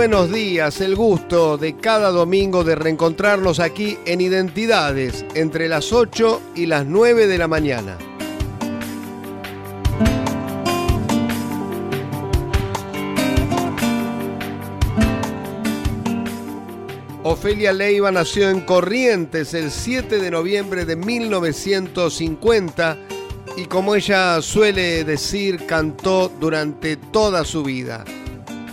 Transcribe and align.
Buenos 0.00 0.32
días, 0.32 0.80
el 0.80 0.96
gusto 0.96 1.58
de 1.58 1.76
cada 1.76 2.08
domingo 2.08 2.64
de 2.64 2.74
reencontrarnos 2.74 3.60
aquí 3.60 3.98
en 4.06 4.22
Identidades 4.22 5.26
entre 5.34 5.68
las 5.68 5.92
8 5.92 6.40
y 6.54 6.64
las 6.64 6.86
9 6.86 7.26
de 7.26 7.36
la 7.36 7.46
mañana. 7.46 7.98
Ofelia 17.22 17.74
Leiva 17.74 18.10
nació 18.10 18.48
en 18.48 18.62
Corrientes 18.62 19.52
el 19.52 19.70
7 19.70 20.18
de 20.18 20.30
noviembre 20.30 20.86
de 20.86 20.96
1950 20.96 22.96
y 23.58 23.66
como 23.66 23.94
ella 23.94 24.40
suele 24.40 25.04
decir, 25.04 25.66
cantó 25.66 26.32
durante 26.40 26.96
toda 26.96 27.44
su 27.44 27.62
vida. 27.62 28.06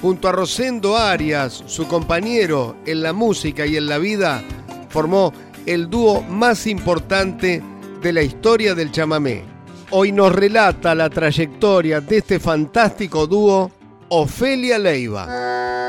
Junto 0.01 0.27
a 0.27 0.31
Rosendo 0.31 0.95
Arias, 0.95 1.63
su 1.65 1.87
compañero 1.87 2.75
en 2.85 3.01
la 3.01 3.13
música 3.13 3.65
y 3.65 3.77
en 3.77 3.87
la 3.87 3.97
vida, 3.97 4.43
formó 4.89 5.33
el 5.65 5.89
dúo 5.89 6.21
más 6.21 6.67
importante 6.67 7.63
de 8.01 8.13
la 8.13 8.21
historia 8.21 8.75
del 8.75 8.91
chamamé. 8.91 9.43
Hoy 9.89 10.11
nos 10.11 10.33
relata 10.33 10.93
la 10.93 11.09
trayectoria 11.09 11.99
de 11.99 12.17
este 12.17 12.39
fantástico 12.39 13.25
dúo, 13.25 13.71
Ofelia 14.09 14.77
Leiva. 14.77 15.86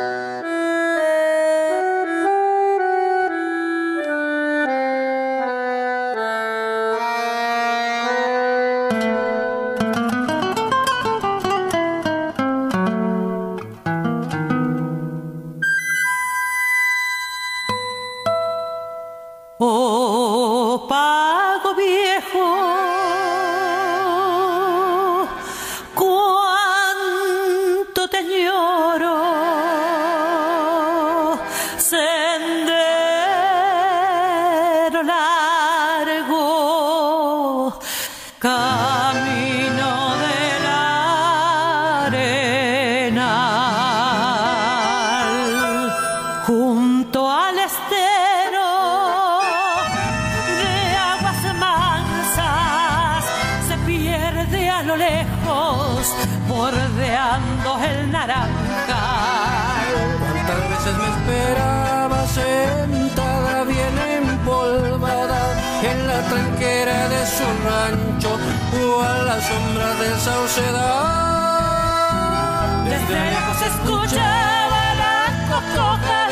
Del 70.08 70.19
saucedal. 70.20 70.84
Desde 72.84 73.30
lejos 73.30 73.62
escuchaba 73.62 74.94
la 75.02 75.16
cocoja 75.50 76.28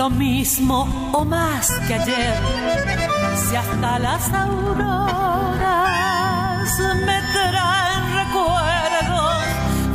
lo 0.00 0.08
mismo 0.08 0.88
o 1.12 1.24
más 1.26 1.70
que 1.86 1.94
ayer. 1.94 2.34
Si 3.36 3.54
hasta 3.54 3.98
las 3.98 4.32
auroras 4.32 5.60
me 7.06 7.18
traen 7.34 8.02
recuerdos 8.22 9.44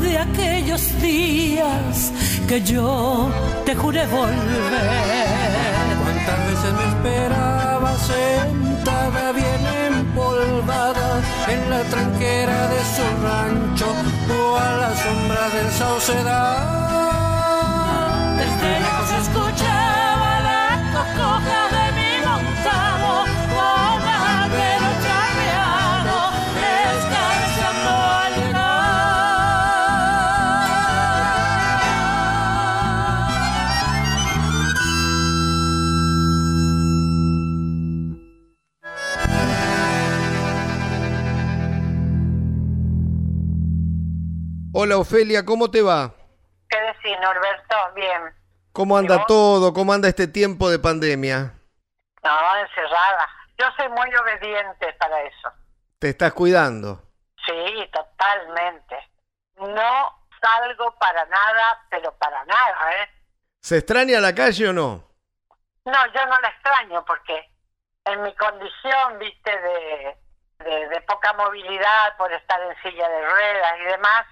de 0.04 0.12
aquellos 0.20 0.84
días 1.02 2.12
que 2.48 2.62
yo 2.62 3.32
te 3.66 3.74
juré 3.74 4.06
volver. 4.06 5.74
Cuántas 6.04 6.40
veces 6.50 6.72
me 6.80 6.86
esperaba 6.94 7.92
sentada 8.14 9.24
bien 9.32 9.62
empolvada 9.92 11.10
en 11.48 11.62
la 11.72 11.82
tranquera 11.94 12.60
de 12.74 12.82
su 12.96 13.06
rancho 13.26 13.90
o 14.38 14.40
a 14.56 14.70
la 14.84 14.92
sombra 15.04 15.44
del 15.56 15.70
saucedal. 15.82 16.86
Desde 18.38 18.70
lejos 18.86 19.10
Hola 44.86 45.00
Ofelia, 45.00 45.44
¿cómo 45.44 45.72
te 45.72 45.82
va? 45.82 46.12
¿Qué 46.70 46.80
decís, 46.80 47.18
Norberto? 47.20 47.76
Bien. 47.96 48.22
¿Cómo 48.72 48.96
anda 48.96 49.26
todo? 49.26 49.74
¿Cómo 49.74 49.92
anda 49.92 50.08
este 50.08 50.28
tiempo 50.28 50.70
de 50.70 50.78
pandemia? 50.78 51.54
No, 52.24 52.58
encerrada. 52.58 53.28
Yo 53.58 53.66
soy 53.76 53.90
muy 53.90 54.14
obediente 54.14 54.94
para 55.00 55.24
eso. 55.24 55.52
¿Te 55.98 56.10
estás 56.10 56.34
cuidando? 56.34 57.02
Sí, 57.48 57.90
totalmente. 57.92 58.96
No 59.56 60.28
salgo 60.40 60.94
para 61.00 61.26
nada, 61.26 61.88
pero 61.90 62.16
para 62.20 62.46
nada, 62.46 62.94
¿eh? 63.02 63.10
¿Se 63.62 63.80
extraña 63.80 64.20
la 64.20 64.36
calle 64.36 64.70
o 64.70 64.74
no? 64.74 65.04
No, 65.86 66.06
yo 66.14 66.26
no 66.28 66.40
la 66.42 66.50
extraño 66.50 67.04
porque 67.06 67.50
en 68.06 68.22
mi 68.22 68.36
condición, 68.36 69.18
viste, 69.18 69.50
de, 69.50 70.18
de, 70.60 70.90
de 70.90 71.02
poca 71.02 71.34
movilidad 71.34 72.16
por 72.20 72.32
estar 72.32 72.62
en 72.62 72.80
silla 72.84 73.10
de 73.10 73.28
ruedas 73.28 73.74
y 73.80 73.84
demás, 73.86 74.28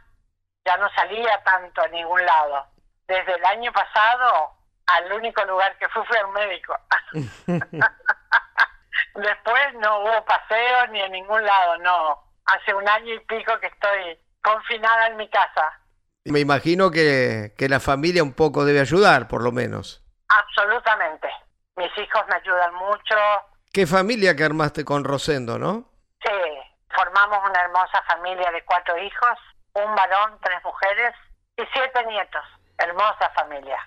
ya 0.66 0.78
no 0.78 0.90
salía 0.96 1.42
tanto 1.44 1.82
a 1.82 1.88
ningún 1.88 2.26
lado. 2.26 2.68
Desde 3.08 3.36
el 3.36 3.46
año 3.46 3.72
pasado, 3.72 4.52
al 4.88 5.12
único 5.12 5.44
lugar 5.46 5.78
que 5.78 5.90
fui 5.90 6.04
fue 6.06 6.18
al 6.18 6.30
médico. 6.30 6.76
Después 9.16 9.74
no 9.76 10.00
hubo 10.00 10.26
paseos 10.26 10.90
ni 10.92 11.02
en 11.02 11.12
ningún 11.12 11.44
lado, 11.44 11.78
no. 11.80 12.24
Hace 12.46 12.74
un 12.74 12.88
año 12.88 13.14
y 13.14 13.20
pico 13.20 13.60
que 13.60 13.68
estoy 13.68 14.18
confinada 14.42 15.08
en 15.08 15.18
mi 15.18 15.30
casa. 15.30 15.80
Me 16.26 16.40
imagino 16.40 16.90
que, 16.90 17.54
que 17.58 17.70
la 17.70 17.80
familia 17.80 18.24
un 18.24 18.34
poco 18.34 18.66
debe 18.66 18.80
ayudar, 18.80 19.28
por 19.28 19.44
lo 19.44 19.52
menos. 19.52 20.04
Absolutamente. 20.30 21.30
mis 21.76 21.96
hijos 21.98 22.24
me 22.28 22.36
ayudan 22.36 22.74
mucho. 22.76 23.16
Qué 23.72 23.86
familia 23.88 24.36
que 24.36 24.44
armaste 24.44 24.86
con 24.86 25.04
Rosendo, 25.04 25.58
¿no? 25.58 25.90
Sí, 26.24 26.32
formamos 26.96 27.40
una 27.50 27.62
hermosa 27.62 28.02
familia 28.08 28.52
de 28.52 28.64
cuatro 28.64 28.98
hijos, 28.98 29.38
un 29.76 29.96
varón, 29.96 30.40
tres 30.42 30.64
mujeres 30.64 31.16
y 31.58 31.64
siete 31.74 32.06
nietos. 32.06 32.46
Hermosa 32.78 33.30
familia. 33.36 33.78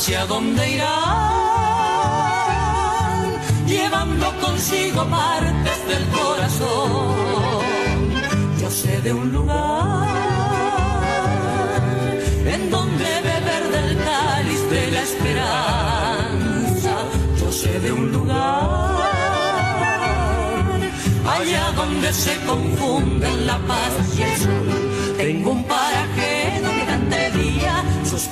Hacia 0.00 0.24
dónde 0.24 0.62
irán 0.76 0.88
llevando 3.66 4.26
consigo 4.40 5.04
partes 5.10 5.78
del 5.90 6.04
corazón. 6.08 7.60
Yo 8.58 8.70
sé 8.70 8.98
de 9.02 9.12
un 9.12 9.30
lugar 9.30 10.08
en 12.46 12.70
donde 12.70 13.04
beber 13.28 13.64
del 13.76 13.98
cáliz 14.02 14.70
de 14.70 14.90
la 14.90 15.02
esperanza. 15.02 16.94
Yo 17.38 17.52
sé 17.52 17.78
de 17.80 17.92
un 17.92 18.10
lugar 18.10 19.10
allá 21.36 21.72
donde 21.76 22.10
se 22.14 22.40
confunden 22.46 23.46
la 23.46 23.58
paz 23.58 23.92
y 24.16 24.22
el 24.22 24.36
sol. 24.38 24.66
Tengo 25.18 25.50
un 25.50 25.64
paraje 25.64 26.19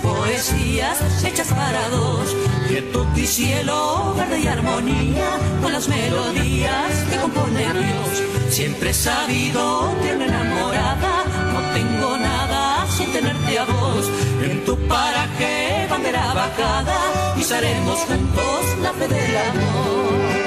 poesías 0.09 1.25
hechas 1.25 1.49
para 1.49 1.89
dos. 1.89 2.37
Quietud 2.69 3.07
y 3.17 3.27
cielo, 3.27 4.15
verde 4.17 4.41
y 4.41 4.47
armonía 4.47 5.31
con 5.63 5.73
las 5.73 5.89
melodías 5.89 6.93
que 7.11 7.17
compone 7.17 7.61
Dios. 7.61 8.13
Siempre 8.51 8.91
he 8.91 8.95
sabido 8.95 9.91
una 10.15 10.25
enamorada 10.25 11.25
no 11.53 11.61
tengo 11.75 12.17
nada 12.17 12.87
sin 12.97 13.13
tenerte 13.13 13.59
a 13.59 13.65
vos. 13.65 14.11
En 14.43 14.65
tu 14.65 14.77
paraje, 14.89 15.87
bandera 15.91 16.35
bajada, 16.35 17.35
pisaremos 17.37 17.99
juntos 18.01 18.63
la 18.83 18.93
fe 18.93 19.09
del 19.09 19.37
amor. 19.37 20.38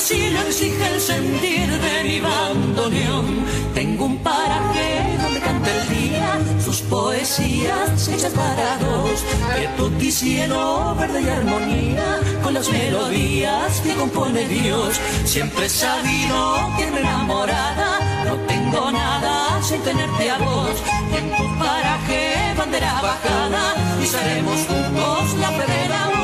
Así 0.00 0.30
lo 0.30 0.40
exige 0.40 0.86
el 0.94 1.00
sentir 1.00 1.68
de 1.86 2.04
mi 2.04 2.20
bandoneón. 2.20 3.26
Tengo 3.74 4.06
un 4.06 4.18
paraje 4.18 4.88
donde 5.22 5.40
canta 5.40 5.70
el 5.76 5.88
día 5.94 6.38
sus 6.64 6.80
poesías 6.92 8.08
hechas 8.08 8.32
para 8.32 8.78
dos. 8.78 9.16
Quietud 9.56 9.92
y 10.00 10.10
cielo, 10.10 10.96
verde 10.98 11.20
y 11.20 11.28
armonía 11.28 12.08
con 12.42 12.54
las 12.54 12.68
melodías 12.70 13.80
que 13.84 13.94
compone 13.94 14.48
Dios. 14.48 14.98
Siempre 15.24 15.66
he 15.66 15.68
sabido 15.68 16.38
que 16.78 16.86
me 16.92 17.00
enamorada 17.00 17.90
no 18.24 18.34
tengo 18.52 18.90
nada 18.90 19.62
sin 19.62 19.80
tenerte 19.82 20.30
a 20.30 20.38
vos. 20.38 20.76
En 21.18 21.26
tu 21.36 21.44
paraje, 21.58 22.54
bandera 22.56 22.94
bajada, 23.02 23.64
pisaremos 24.00 24.60
juntos 24.66 25.34
la 25.42 25.50
fe 25.58 26.19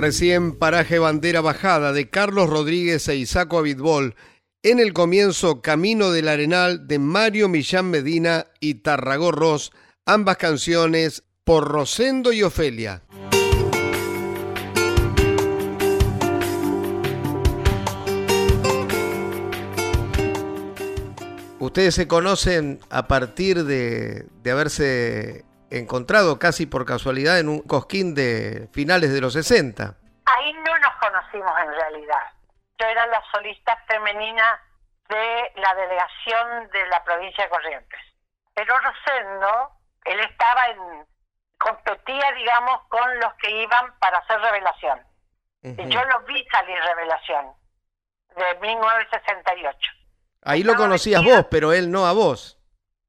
Recién 0.00 0.52
paraje 0.52 0.98
bandera 0.98 1.42
bajada 1.42 1.92
de 1.92 2.08
Carlos 2.08 2.48
Rodríguez 2.48 3.06
e 3.08 3.16
Isaco 3.16 3.58
Abitbol. 3.58 4.14
En 4.62 4.80
el 4.80 4.94
comienzo, 4.94 5.60
Camino 5.60 6.10
del 6.10 6.28
Arenal 6.28 6.88
de 6.88 6.98
Mario 6.98 7.50
Millán 7.50 7.90
Medina 7.90 8.46
y 8.60 8.76
Tarragó 8.76 9.30
Ross, 9.30 9.72
ambas 10.06 10.38
canciones 10.38 11.24
por 11.44 11.68
Rosendo 11.68 12.32
y 12.32 12.42
Ofelia. 12.42 13.02
Ustedes 21.58 21.94
se 21.94 22.08
conocen 22.08 22.80
a 22.88 23.06
partir 23.06 23.64
de, 23.64 24.24
de 24.42 24.50
haberse 24.50 25.44
encontrado 25.70 26.38
casi 26.38 26.66
por 26.66 26.84
casualidad 26.84 27.38
en 27.38 27.48
un 27.48 27.60
cosquín 27.60 28.14
de 28.14 28.68
finales 28.72 29.12
de 29.12 29.20
los 29.20 29.32
60. 29.32 29.94
Ahí 30.26 30.52
no 30.52 30.78
nos 30.78 30.94
conocimos 30.96 31.52
en 31.62 31.72
realidad. 31.72 32.22
Yo 32.78 32.86
era 32.86 33.06
la 33.06 33.22
solista 33.32 33.76
femenina 33.86 34.60
de 35.08 35.52
la 35.56 35.74
delegación 35.74 36.68
de 36.72 36.86
la 36.88 37.02
provincia 37.04 37.44
de 37.44 37.50
Corrientes. 37.50 38.00
Pero 38.54 38.74
Rosendo, 38.78 39.70
él 40.04 40.20
estaba 40.20 40.68
en, 40.68 41.06
competía, 41.58 42.32
digamos, 42.32 42.82
con 42.88 43.20
los 43.20 43.34
que 43.34 43.50
iban 43.62 43.98
para 43.98 44.18
hacer 44.18 44.40
revelación. 44.40 45.00
Y 45.62 45.88
yo 45.88 46.02
lo 46.04 46.20
vi 46.22 46.42
salir 46.50 46.78
revelación 46.82 47.52
de 48.34 48.58
1968. 48.60 49.78
Ahí 50.42 50.62
lo 50.62 50.74
conocías 50.74 51.22
vos, 51.22 51.46
pero 51.50 51.72
él 51.72 51.90
no 51.90 52.06
a 52.06 52.12
vos. 52.12 52.59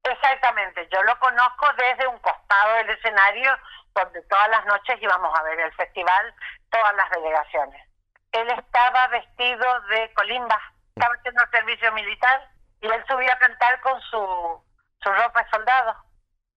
Exactamente, 0.04 0.88
yo 0.92 1.02
lo 1.04 1.18
conozco 1.20 1.66
desde 1.76 2.06
un 2.08 2.18
costado 2.18 2.74
del 2.76 2.90
escenario 2.90 3.56
donde 3.94 4.22
todas 4.22 4.48
las 4.48 4.64
noches 4.66 5.00
íbamos 5.00 5.38
a 5.38 5.42
ver 5.44 5.60
el 5.60 5.72
festival, 5.74 6.34
todas 6.70 6.94
las 6.96 7.10
delegaciones. 7.10 7.88
Él 8.32 8.50
estaba 8.50 9.08
vestido 9.08 9.80
de 9.82 10.12
colimba, 10.14 10.60
estaba 10.96 11.14
haciendo 11.14 11.42
servicio 11.50 11.92
militar 11.92 12.48
y 12.80 12.86
él 12.86 13.04
subió 13.06 13.32
a 13.32 13.38
cantar 13.38 13.80
con 13.80 14.00
su, 14.02 14.64
su 15.02 15.12
ropa 15.12 15.42
de 15.42 15.50
soldado. 15.50 15.96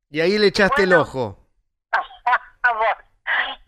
Y 0.09 0.21
ahí 0.21 0.37
le 0.37 0.47
echaste 0.47 0.83
el 0.83 0.93
ojo. 0.93 1.37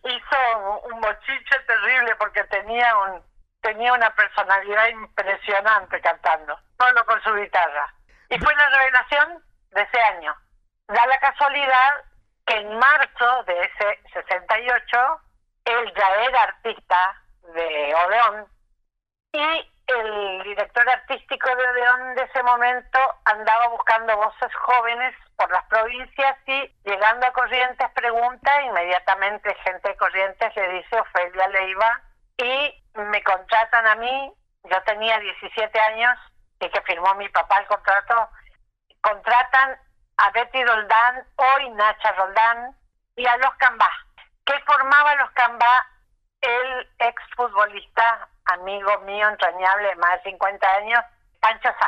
hizo 0.04 0.38
un, 0.58 0.94
un 0.94 1.02
bochiche 1.02 1.60
terrible 1.68 2.16
porque 2.16 2.44
tenía 2.46 2.98
un 2.98 3.22
tenía 3.62 3.92
una 3.92 4.10
personalidad 4.16 4.88
impresionante 4.88 6.00
cantando, 6.00 6.58
solo 6.80 7.06
con 7.06 7.22
su 7.22 7.34
guitarra. 7.34 7.94
Y 8.30 8.40
fue 8.40 8.56
la 8.56 8.70
revelación 8.70 9.44
de 9.78 9.84
ese 9.84 10.02
año. 10.02 10.36
Da 10.88 11.06
la 11.06 11.20
casualidad 11.20 12.04
que 12.46 12.56
en 12.56 12.78
marzo 12.78 13.44
de 13.44 13.62
ese 13.62 14.00
68 14.14 15.22
él 15.66 15.94
ya 15.96 16.24
era 16.24 16.44
artista 16.44 17.22
de 17.54 17.96
Odeón 17.96 18.48
y 19.34 19.72
el 19.88 20.44
director 20.44 20.90
artístico 20.90 21.56
de 21.56 21.70
Odeón 21.70 22.16
de 22.16 22.24
ese 22.24 22.44
momento 22.44 23.00
andaba 23.26 23.68
buscando 23.68 24.18
voces 24.18 24.54
jóvenes 24.56 25.14
por 25.36 25.52
las 25.52 25.64
provincias 25.66 26.38
y 26.48 26.74
llegando 26.84 27.28
a 27.28 27.34
Corrientes 27.34 27.92
pregunta, 27.92 28.62
inmediatamente 28.64 29.56
gente 29.64 29.90
de 29.90 29.98
Corrientes 29.98 30.56
le 30.56 30.70
dice 30.70 31.00
Ofelia 31.00 31.48
Leiva 31.50 32.02
y 32.38 32.84
me 32.96 33.24
contratan 33.24 33.86
a 33.88 33.96
mí, 33.96 34.34
yo 34.64 34.82
tenía 34.84 35.20
17 35.20 35.80
años 35.80 36.18
y 36.60 36.70
que 36.70 36.82
firmó 36.82 37.14
mi 37.16 37.30
papá 37.30 37.60
el 37.60 37.68
contrato 37.68 38.30
contratan 39.08 39.78
a 40.18 40.32
Betty 40.32 40.64
Roldán, 40.64 41.24
hoy 41.36 41.70
Nacha 41.72 42.12
Roldán, 42.14 42.76
y 43.16 43.26
a 43.26 43.38
los 43.38 43.54
Cambá. 43.56 43.90
¿Qué 44.46 44.54
formaba 44.66 45.16
los 45.16 45.32
Cambá? 45.32 45.88
El 46.42 46.88
exfutbolista, 47.00 48.28
amigo 48.46 49.00
mío 49.02 49.28
entrañable 49.30 49.90
de 49.90 49.96
más 49.96 50.24
de 50.24 50.32
50 50.32 50.68
años, 50.78 51.00
Pancho 51.40 51.70
Sá. 51.80 51.88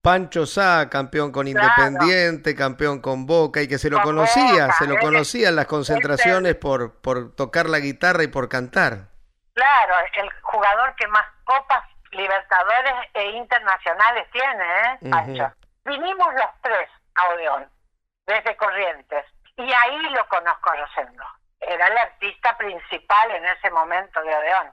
Pancho 0.00 0.46
Sá, 0.46 0.88
campeón 0.88 1.32
con 1.32 1.48
Independiente, 1.48 2.54
campeón 2.54 3.00
con 3.00 3.26
Boca 3.26 3.60
y 3.60 3.68
que 3.68 3.78
se 3.78 3.90
lo 3.90 4.00
conocía, 4.02 4.72
se 4.72 4.86
lo 4.86 4.96
conocía 4.98 5.48
en 5.48 5.56
las 5.56 5.66
concentraciones 5.66 6.54
por, 6.54 7.00
por 7.00 7.34
tocar 7.34 7.68
la 7.68 7.80
guitarra 7.80 8.22
y 8.22 8.28
por 8.28 8.48
cantar. 8.48 9.08
Claro, 9.52 9.94
el 10.14 10.30
jugador 10.42 10.94
que 10.94 11.06
más 11.08 11.26
copas 11.44 11.84
libertadores 12.12 12.94
e 13.14 13.30
internacionales 13.32 14.26
tiene, 14.32 14.64
¿eh, 14.64 15.10
Pancho? 15.10 15.52
Vinimos 15.86 16.34
los 16.34 16.50
tres 16.62 16.90
a 17.14 17.28
Odeón, 17.28 17.70
desde 18.26 18.56
Corrientes, 18.56 19.24
y 19.56 19.72
ahí 19.72 20.00
lo 20.10 20.26
conozco 20.26 20.70
a 20.70 20.74
Rosendo. 20.74 21.24
Era 21.60 21.86
el 21.86 21.96
artista 21.96 22.56
principal 22.58 23.30
en 23.30 23.44
ese 23.46 23.70
momento 23.70 24.20
de 24.20 24.34
Odeón. 24.34 24.72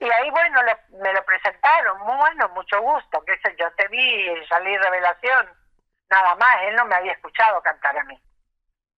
Y 0.00 0.10
ahí, 0.10 0.28
bueno, 0.30 0.60
me 0.90 1.12
lo 1.12 1.24
presentaron, 1.24 2.00
muy 2.00 2.16
bueno, 2.16 2.48
mucho 2.48 2.80
gusto, 2.80 3.22
sé 3.26 3.54
yo, 3.56 3.70
te 3.74 3.86
vi 3.86 4.44
salí 4.48 4.76
revelación, 4.76 5.50
nada 6.10 6.34
más, 6.34 6.62
él 6.62 6.74
no 6.74 6.84
me 6.86 6.96
había 6.96 7.12
escuchado 7.12 7.62
cantar 7.62 7.96
a 7.96 8.02
mí. 8.02 8.20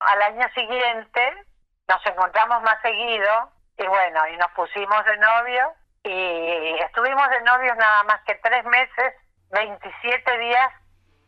Al 0.00 0.22
año 0.22 0.48
siguiente 0.54 1.44
nos 1.86 2.06
encontramos 2.06 2.62
más 2.62 2.80
seguido 2.80 3.52
y 3.76 3.86
bueno, 3.86 4.26
y 4.28 4.38
nos 4.38 4.50
pusimos 4.52 5.04
de 5.04 5.18
novio 5.18 5.74
y 6.02 6.78
estuvimos 6.80 7.28
de 7.28 7.42
novios 7.42 7.76
nada 7.76 8.04
más 8.04 8.22
que 8.22 8.36
tres 8.36 8.64
meses, 8.64 9.14
27 9.50 10.38
días 10.38 10.72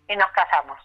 y 0.08 0.16
nos 0.16 0.30
casamos. 0.32 0.78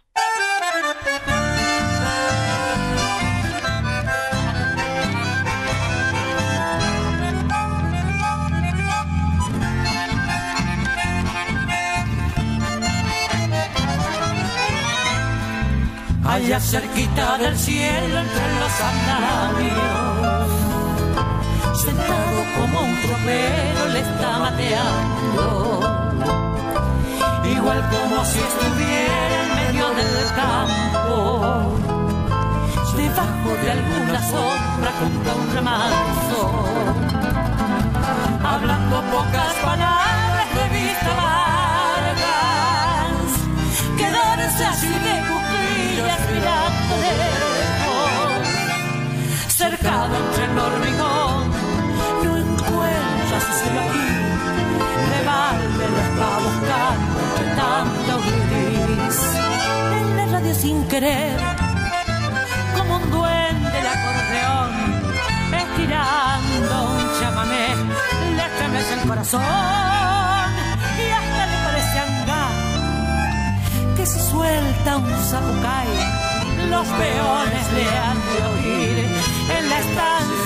allá 16.33 16.59
cerquita 16.59 17.37
del 17.37 17.57
cielo 17.57 18.19
entre 18.19 18.59
los 18.61 18.81
andamios. 18.91 20.47
Sentado 21.83 22.39
como 22.55 22.81
un 22.81 23.01
tropero 23.01 23.87
le 23.93 23.99
está 23.99 24.39
mateando, 24.39 25.79
igual 27.45 27.81
como 27.91 28.25
si 28.25 28.39
estuviera 28.39 29.12
campo, 30.35 31.77
debajo 32.95 33.49
de 33.61 33.71
alguna 33.71 34.21
sombra 34.21 34.91
junto 34.99 35.31
a 35.31 35.35
un 35.35 35.53
remanso, 35.53 36.39
hablando 38.43 38.95
pocas 39.11 39.53
palabras 39.63 40.49
de 40.57 40.65
vista 40.77 41.11
largas, 41.21 42.33
quedarse 43.97 44.65
así 44.65 44.89
de 44.89 45.23
mirando 46.33 46.95
lejos, 47.21 48.43
cercado 49.47 50.13
entre 50.15 50.45
el 50.45 50.57
hormigón, 50.57 51.12
sin 60.63 60.87
querer, 60.87 61.37
como 62.77 62.95
un 62.95 63.11
duende 63.11 63.79
el 63.81 63.87
acordeón, 63.95 64.71
estirando 65.63 66.73
un 66.95 67.03
chamamé, 67.19 67.67
le 68.37 68.45
estremece 68.45 68.93
el 68.93 69.01
corazón 69.09 69.41
y 71.01 71.05
hasta 71.19 71.41
le 71.51 71.57
parece 71.67 71.99
hangar 72.05 72.53
que 73.97 74.05
se 74.05 74.19
suelta 74.31 74.97
un 74.99 75.11
zapucay 75.29 75.89
los 76.69 76.87
peones 76.87 77.65
le 77.75 77.85
han 78.05 78.19
de 78.29 78.39
oír 78.53 78.97
en 79.57 79.69
la 79.69 79.79
estancia 79.79 80.42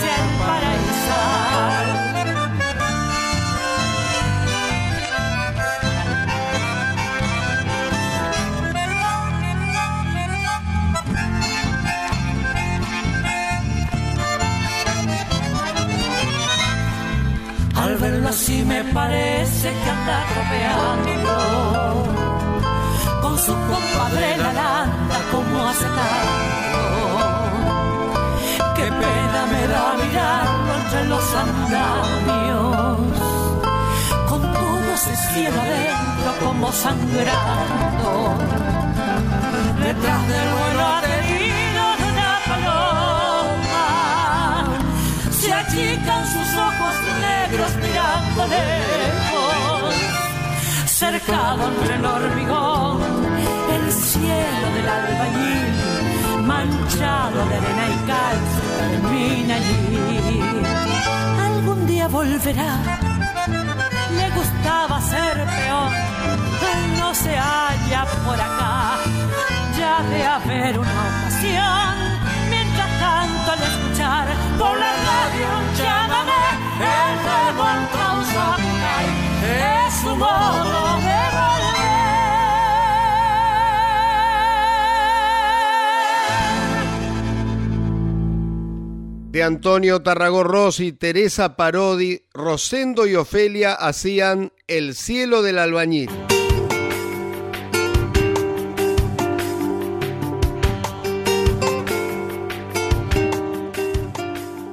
me 18.67 18.83
parece 18.93 19.71
que 19.71 19.89
anda 19.89 20.25
tropeando 20.33 21.35
con 23.21 23.37
su 23.39 23.53
compadre 23.53 24.37
la 24.37 24.53
landa 24.53 25.17
como 25.31 25.67
hace 25.67 25.85
tanto. 25.85 26.81
Qué 28.75 28.87
pena 29.01 29.41
me 29.53 29.67
da 29.73 29.85
mirarlo 30.03 30.71
entre 30.79 31.01
los 31.05 31.25
andamios, 31.45 32.97
con 34.29 34.41
todo 34.41 34.87
ese 34.95 35.15
cielo 35.27 35.59
adentro 35.61 36.29
como 36.43 36.71
sangrando. 36.71 38.11
Detrás 39.83 40.21
del 40.27 40.47
vuelo 40.55 40.83
aterido 40.97 41.83
de 41.99 42.05
una 42.13 42.31
paloma, 42.49 43.85
se 45.39 45.49
achican 45.53 46.23
sus 46.33 46.49
ojos 46.67 46.95
negros 47.21 47.71
lejos 48.45 49.95
cercado 50.85 51.67
entre 51.67 51.95
el 51.95 52.05
hormigón, 52.05 52.99
el 53.75 53.91
cielo 53.91 54.67
del 54.75 54.89
albañil, 54.89 56.45
manchado 56.45 57.45
de 57.49 57.55
arena 57.55 57.85
y 57.95 57.97
cal, 58.07 58.37
termina 58.79 59.55
allí. 59.55 60.41
Algún 61.47 61.85
día 61.85 62.07
volverá, 62.07 62.73
le 64.19 64.29
gustaba 64.31 65.01
ser 65.01 65.35
peor, 65.45 65.91
no 66.99 67.13
se 67.13 67.35
halla 67.37 68.05
por 68.25 68.39
acá, 68.39 68.97
ya 69.77 70.01
de 70.11 70.25
haber 70.25 70.79
una 70.79 71.01
ocasión. 71.09 71.93
Mientras 72.49 72.89
tanto 72.99 73.51
al 73.51 73.61
escuchar 73.69 74.27
por 74.57 74.77
la 74.79 74.91
radio 75.09 75.49
llámame, 75.77 76.41
el 76.79 77.86
modo 80.17 80.77
de 89.37 89.43
Antonio 89.43 90.01
Tarragó 90.01 90.69
y 90.79 90.93
Teresa 90.93 91.55
Parodi, 91.55 92.23
Rosendo 92.33 93.05
y 93.05 93.15
Ofelia 93.15 93.73
hacían 93.73 94.51
El 94.65 94.95
cielo 94.95 95.43
del 95.43 95.59
albañil. 95.59 96.09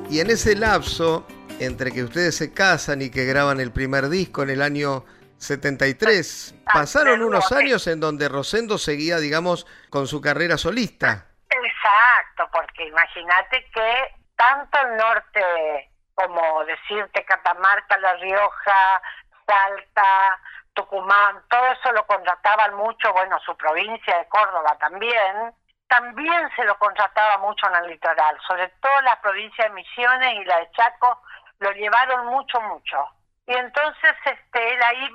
Y 0.08 0.20
en 0.20 0.30
ese 0.30 0.54
lapso, 0.56 1.26
entre 1.60 1.92
que 1.92 2.02
ustedes 2.02 2.36
se 2.36 2.52
casan 2.52 3.02
y 3.02 3.10
que 3.10 3.24
graban 3.24 3.60
el 3.60 3.72
primer 3.72 4.08
disco 4.08 4.42
en 4.42 4.50
el 4.50 4.62
año 4.62 5.04
73, 5.38 6.54
pasaron 6.72 7.22
unos 7.22 7.52
años 7.52 7.86
en 7.86 8.00
donde 8.00 8.28
Rosendo 8.28 8.78
seguía, 8.78 9.18
digamos, 9.18 9.66
con 9.90 10.06
su 10.06 10.20
carrera 10.20 10.56
solista. 10.56 11.26
Exacto, 11.50 12.48
porque 12.52 12.86
imagínate 12.86 13.64
que 13.72 14.14
tanto 14.36 14.78
el 14.80 14.96
norte 14.96 15.90
como 16.14 16.64
decirte 16.64 17.24
Catamarca, 17.24 17.98
La 17.98 18.14
Rioja, 18.14 19.02
Salta, 19.46 20.40
Tucumán, 20.72 21.42
todo 21.48 21.66
eso 21.72 21.92
lo 21.92 22.06
contrataban 22.06 22.74
mucho, 22.74 23.12
bueno, 23.12 23.38
su 23.40 23.56
provincia 23.56 24.18
de 24.18 24.28
Córdoba 24.28 24.76
también, 24.78 25.54
también 25.88 26.48
se 26.56 26.64
lo 26.64 26.78
contrataba 26.78 27.38
mucho 27.38 27.68
en 27.68 27.84
el 27.84 27.90
litoral, 27.90 28.38
sobre 28.46 28.68
todo 28.80 29.00
la 29.02 29.20
provincia 29.20 29.64
de 29.64 29.70
Misiones 29.70 30.34
y 30.34 30.44
la 30.44 30.58
de 30.58 30.70
Chaco 30.72 31.20
lo 31.64 31.72
llevaron 31.72 32.26
mucho, 32.26 32.60
mucho. 32.60 33.08
Y 33.46 33.54
entonces 33.54 34.14
este, 34.24 34.74
él 34.74 34.82
ahí 34.82 35.12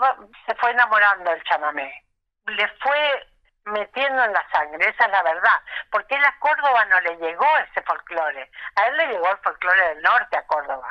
se 0.47 0.55
fue 0.55 0.71
enamorando 0.71 1.29
del 1.29 1.43
chamamé. 1.43 2.03
Le 2.45 2.67
fue 2.79 3.27
metiendo 3.65 4.23
en 4.23 4.33
la 4.33 4.43
sangre, 4.51 4.89
esa 4.89 5.05
es 5.05 5.11
la 5.11 5.21
verdad. 5.21 5.61
Porque 5.91 6.15
él 6.15 6.25
a 6.25 6.39
Córdoba 6.39 6.85
no 6.85 7.01
le 7.01 7.17
llegó 7.17 7.45
ese 7.57 7.83
folclore, 7.83 8.49
a 8.75 8.87
él 8.87 8.97
le 8.97 9.07
llegó 9.09 9.29
el 9.29 9.37
folclore 9.37 9.89
del 9.89 10.01
norte 10.01 10.37
a 10.37 10.47
Córdoba. 10.47 10.89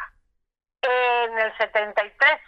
En 0.83 1.39
el 1.39 1.57
73 1.59 2.41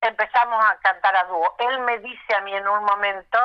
empezamos 0.00 0.64
a 0.64 0.76
cantar 0.80 1.14
a 1.14 1.24
dúo. 1.24 1.54
Él 1.58 1.78
me 1.80 1.98
dice 1.98 2.34
a 2.34 2.40
mí 2.40 2.52
en 2.52 2.66
un 2.66 2.84
momento 2.84 3.38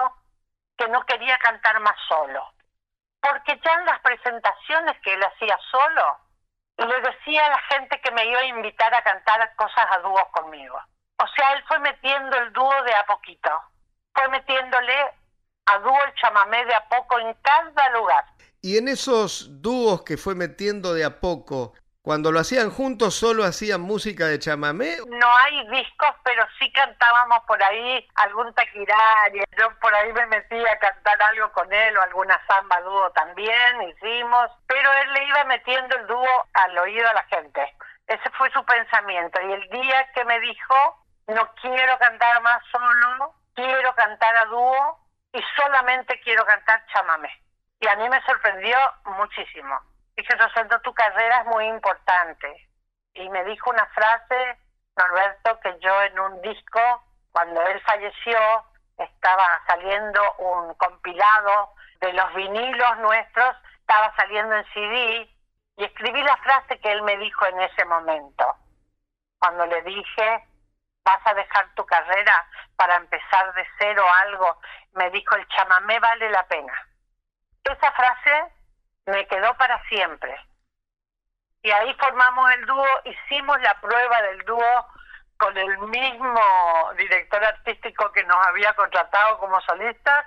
que 0.77 0.87
no 0.87 1.05
quería 1.05 1.37
cantar 1.37 1.79
más 1.79 1.95
solo, 2.07 2.43
porque 3.21 3.59
ya 3.63 3.73
en 3.73 3.85
las 3.85 3.99
presentaciones 4.01 4.99
que 5.01 5.13
él 5.13 5.23
hacía 5.23 5.57
solo, 5.69 6.24
le 6.77 7.01
decía 7.01 7.45
a 7.45 7.49
la 7.49 7.59
gente 7.69 7.99
que 8.01 8.11
me 8.11 8.25
iba 8.25 8.39
a 8.39 8.45
invitar 8.45 8.93
a 8.93 9.01
cantar 9.01 9.55
cosas 9.55 9.85
a 9.91 9.99
dúo 9.99 10.19
conmigo. 10.31 10.77
O 11.17 11.27
sea, 11.35 11.53
él 11.53 11.63
fue 11.67 11.79
metiendo 11.79 12.37
el 12.37 12.51
dúo 12.51 12.83
de 12.83 12.93
a 12.93 13.05
poquito, 13.05 13.49
fue 14.13 14.27
metiéndole 14.29 14.93
a 15.67 15.79
dúo 15.79 15.97
el 16.05 16.13
chamamé 16.15 16.65
de 16.65 16.75
a 16.75 16.87
poco 16.89 17.19
en 17.19 17.33
cada 17.41 17.89
lugar. 17.91 18.25
Y 18.61 18.77
en 18.77 18.87
esos 18.87 19.61
dúos 19.61 20.03
que 20.03 20.17
fue 20.17 20.35
metiendo 20.35 20.93
de 20.93 21.05
a 21.05 21.19
poco, 21.19 21.73
Cuando 22.05 22.31
lo 22.31 22.39
hacían 22.39 22.69
juntos, 22.69 23.15
¿solo 23.15 23.43
hacían 23.43 23.81
música 23.81 24.27
de 24.27 24.37
chamamé? 24.37 24.97
No 25.07 25.37
hay 25.37 25.67
discos, 25.69 26.11
pero 26.23 26.45
sí 26.59 26.71
cantábamos 26.71 27.39
por 27.47 27.61
ahí 27.63 28.07
algún 28.13 28.53
taquirari. 28.53 29.41
Yo 29.57 29.71
por 29.79 29.91
ahí 29.95 30.13
me 30.13 30.27
metí 30.27 30.55
a 30.55 30.77
cantar 30.77 31.19
algo 31.23 31.51
con 31.51 31.73
él 31.73 31.97
o 31.97 32.03
alguna 32.03 32.39
samba 32.45 32.79
dúo 32.81 33.09
también 33.13 33.81
hicimos. 33.89 34.51
Pero 34.67 34.93
él 34.93 35.13
le 35.13 35.23
iba 35.25 35.45
metiendo 35.45 35.95
el 35.95 36.05
dúo 36.05 36.45
al 36.53 36.77
oído 36.77 37.09
a 37.09 37.13
la 37.13 37.23
gente. 37.23 37.75
Ese 38.05 38.29
fue 38.37 38.51
su 38.51 38.63
pensamiento. 38.63 39.41
Y 39.41 39.53
el 39.53 39.67
día 39.71 40.07
que 40.13 40.25
me 40.25 40.39
dijo, 40.41 40.75
no 41.25 41.55
quiero 41.59 41.97
cantar 41.97 42.39
más 42.43 42.61
solo, 42.71 43.33
quiero 43.55 43.95
cantar 43.95 44.37
a 44.37 44.45
dúo 44.45 44.99
y 45.33 45.41
solamente 45.57 46.21
quiero 46.23 46.45
cantar 46.45 46.85
chamamé. 46.93 47.31
Y 47.79 47.87
a 47.87 47.95
mí 47.95 48.07
me 48.09 48.21
sorprendió 48.25 48.77
muchísimo 49.05 49.94
Dije, 50.15 50.35
Rosendo, 50.35 50.79
tu 50.81 50.93
carrera 50.93 51.41
es 51.41 51.45
muy 51.47 51.65
importante. 51.67 52.69
Y 53.13 53.29
me 53.29 53.43
dijo 53.45 53.69
una 53.69 53.85
frase, 53.87 54.57
Norberto, 54.97 55.59
que 55.59 55.77
yo 55.79 56.01
en 56.03 56.19
un 56.19 56.41
disco, 56.41 56.79
cuando 57.31 57.61
él 57.61 57.81
falleció, 57.81 58.39
estaba 58.97 59.61
saliendo 59.67 60.21
un 60.37 60.73
compilado 60.75 61.73
de 61.99 62.13
los 62.13 62.33
vinilos 62.33 62.97
nuestros, 62.99 63.55
estaba 63.79 64.13
saliendo 64.15 64.55
en 64.55 64.65
CD, 64.73 65.29
y 65.77 65.83
escribí 65.83 66.21
la 66.23 66.37
frase 66.37 66.79
que 66.79 66.91
él 66.91 67.01
me 67.01 67.17
dijo 67.17 67.45
en 67.47 67.61
ese 67.61 67.83
momento. 67.85 68.55
Cuando 69.39 69.65
le 69.65 69.81
dije, 69.81 70.47
vas 71.03 71.19
a 71.25 71.33
dejar 71.33 71.73
tu 71.75 71.85
carrera 71.85 72.47
para 72.77 72.95
empezar 72.95 73.53
de 73.53 73.67
cero 73.77 74.05
algo, 74.23 74.59
me 74.93 75.09
dijo, 75.11 75.35
el 75.35 75.47
chamamé 75.49 75.99
vale 75.99 76.29
la 76.29 76.47
pena. 76.47 76.73
Esa 77.63 77.91
frase 77.91 78.54
me 79.05 79.27
quedó 79.27 79.55
para 79.57 79.81
siempre. 79.87 80.35
Y 81.63 81.71
ahí 81.71 81.93
formamos 81.95 82.51
el 82.51 82.65
dúo, 82.65 82.85
hicimos 83.05 83.59
la 83.61 83.79
prueba 83.81 84.21
del 84.21 84.45
dúo 84.45 84.85
con 85.37 85.57
el 85.57 85.77
mismo 85.79 86.41
director 86.97 87.43
artístico 87.43 88.11
que 88.11 88.23
nos 88.23 88.37
había 88.47 88.73
contratado 88.73 89.37
como 89.39 89.59
solistas. 89.61 90.25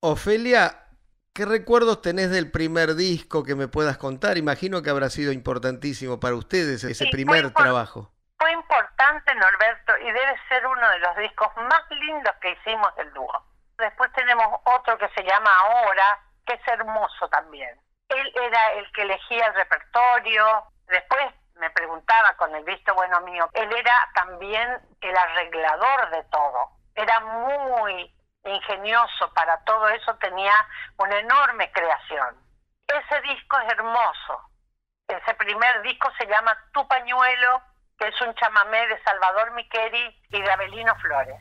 Ofelia, 0.00 0.88
¿qué 1.32 1.44
recuerdos 1.46 2.02
tenés 2.02 2.30
del 2.30 2.50
primer 2.50 2.94
disco 2.94 3.44
que 3.44 3.54
me 3.54 3.68
puedas 3.68 3.96
contar? 3.96 4.36
Imagino 4.36 4.82
que 4.82 4.90
habrá 4.90 5.08
sido 5.08 5.32
importantísimo 5.32 6.20
para 6.20 6.34
ustedes 6.34 6.84
ese 6.84 7.06
primer 7.06 7.52
trabajo. 7.52 8.12
Fue 8.38 8.52
importante, 8.52 9.34
Norberto, 9.34 9.96
y 9.98 10.04
debe 10.04 10.38
ser 10.48 10.66
uno 10.66 10.90
de 10.90 10.98
los 10.98 11.16
discos 11.16 11.48
más 11.56 11.82
lindos 11.90 12.34
que 12.42 12.50
hicimos 12.50 12.94
del 12.96 13.12
dúo. 13.14 13.32
Después 13.78 14.12
tenemos 14.12 14.46
otro 14.64 14.98
que 14.98 15.08
se 15.08 15.22
llama 15.22 15.50
Ahora, 15.60 16.20
que 16.46 16.54
es 16.54 16.68
hermoso 16.68 17.28
también. 17.28 17.70
Él 18.08 18.32
era 18.42 18.72
el 18.72 18.90
que 18.92 19.02
elegía 19.02 19.46
el 19.46 19.54
repertorio, 19.54 20.64
después 20.86 21.22
me 21.56 21.70
preguntaba 21.70 22.34
con 22.36 22.54
el 22.54 22.64
visto 22.64 22.94
bueno 22.94 23.20
mío, 23.22 23.48
él 23.54 23.72
era 23.72 24.10
también 24.14 24.78
el 25.00 25.16
arreglador 25.16 26.10
de 26.10 26.24
todo, 26.24 26.70
era 26.94 27.20
muy 27.20 28.12
ingenioso 28.44 29.32
para 29.34 29.62
todo 29.64 29.88
eso, 29.88 30.14
tenía 30.16 30.52
una 30.98 31.18
enorme 31.18 31.70
creación. 31.72 32.36
Ese 32.86 33.20
disco 33.22 33.58
es 33.60 33.72
hermoso. 33.72 34.50
Ese 35.08 35.34
primer 35.34 35.82
disco 35.82 36.10
se 36.18 36.26
llama 36.26 36.56
Tu 36.72 36.86
pañuelo, 36.86 37.62
que 37.98 38.08
es 38.08 38.20
un 38.20 38.34
chamamé 38.34 38.86
de 38.88 39.02
Salvador 39.02 39.52
Miqueri 39.52 40.22
y 40.30 40.42
de 40.42 40.52
Abelino 40.52 40.94
Flores. 40.96 41.36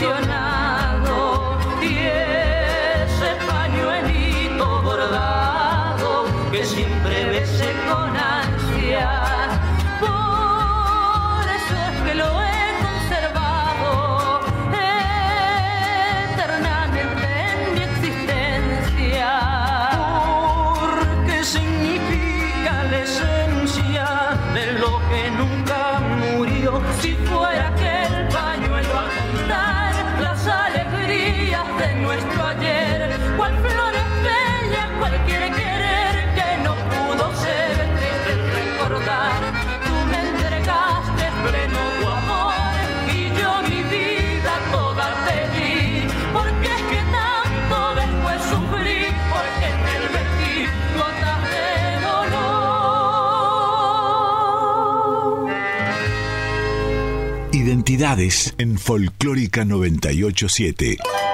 emocional. 0.00 0.37
En 58.58 58.78
Folclórica 58.78 59.64
987. 59.64 61.27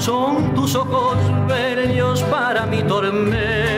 Son 0.00 0.54
tus 0.54 0.74
ojos 0.74 1.18
bellos 1.46 2.22
para 2.24 2.64
mi 2.64 2.82
tormento. 2.82 3.69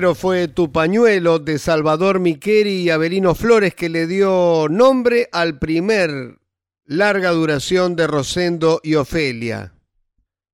Primero 0.00 0.14
fue 0.14 0.48
Tu 0.48 0.72
pañuelo 0.72 1.38
de 1.38 1.58
Salvador 1.58 2.20
Miqueri 2.20 2.76
y 2.76 2.88
Avelino 2.88 3.34
Flores 3.34 3.74
que 3.74 3.90
le 3.90 4.06
dio 4.06 4.66
nombre 4.70 5.28
al 5.30 5.58
primer 5.58 6.38
larga 6.86 7.32
duración 7.32 7.96
de 7.96 8.06
Rosendo 8.06 8.80
y 8.82 8.94
Ofelia. 8.94 9.74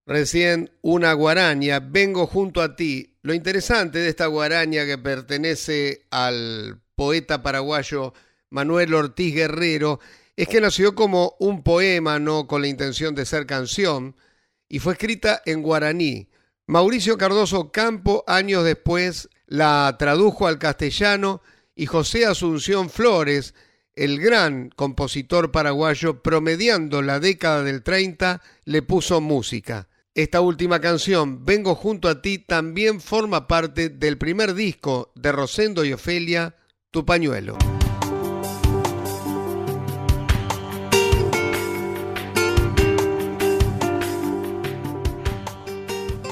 Recién 0.04 0.72
una 0.82 1.12
guaraña, 1.12 1.78
Vengo 1.78 2.26
junto 2.26 2.60
a 2.60 2.74
ti. 2.74 3.14
Lo 3.22 3.34
interesante 3.34 4.00
de 4.00 4.08
esta 4.08 4.26
guaraña 4.26 4.84
que 4.84 4.98
pertenece 4.98 6.06
al 6.10 6.80
poeta 6.96 7.40
paraguayo 7.40 8.14
Manuel 8.50 8.94
Ortiz 8.94 9.32
Guerrero 9.32 10.00
es 10.34 10.48
que 10.48 10.60
nació 10.60 10.96
como 10.96 11.36
un 11.38 11.62
poema, 11.62 12.18
no 12.18 12.48
con 12.48 12.62
la 12.62 12.66
intención 12.66 13.14
de 13.14 13.24
ser 13.24 13.46
canción, 13.46 14.16
y 14.68 14.80
fue 14.80 14.94
escrita 14.94 15.40
en 15.46 15.62
guaraní. 15.62 16.30
Mauricio 16.66 17.16
Cardoso 17.16 17.70
Campo, 17.70 18.24
años 18.26 18.64
después, 18.64 19.28
la 19.46 19.96
tradujo 19.98 20.46
al 20.46 20.58
castellano 20.58 21.42
y 21.74 21.86
José 21.86 22.26
Asunción 22.26 22.90
Flores, 22.90 23.54
el 23.94 24.20
gran 24.20 24.70
compositor 24.70 25.50
paraguayo, 25.50 26.22
promediando 26.22 27.02
la 27.02 27.20
década 27.20 27.62
del 27.62 27.82
30, 27.82 28.42
le 28.64 28.82
puso 28.82 29.20
música. 29.20 29.88
Esta 30.14 30.40
última 30.40 30.80
canción, 30.80 31.44
Vengo 31.44 31.74
junto 31.74 32.08
a 32.08 32.22
ti, 32.22 32.38
también 32.38 33.00
forma 33.00 33.46
parte 33.46 33.90
del 33.90 34.16
primer 34.16 34.54
disco 34.54 35.12
de 35.14 35.32
Rosendo 35.32 35.84
y 35.84 35.92
Ofelia, 35.92 36.56
Tu 36.90 37.04
pañuelo. 37.04 37.58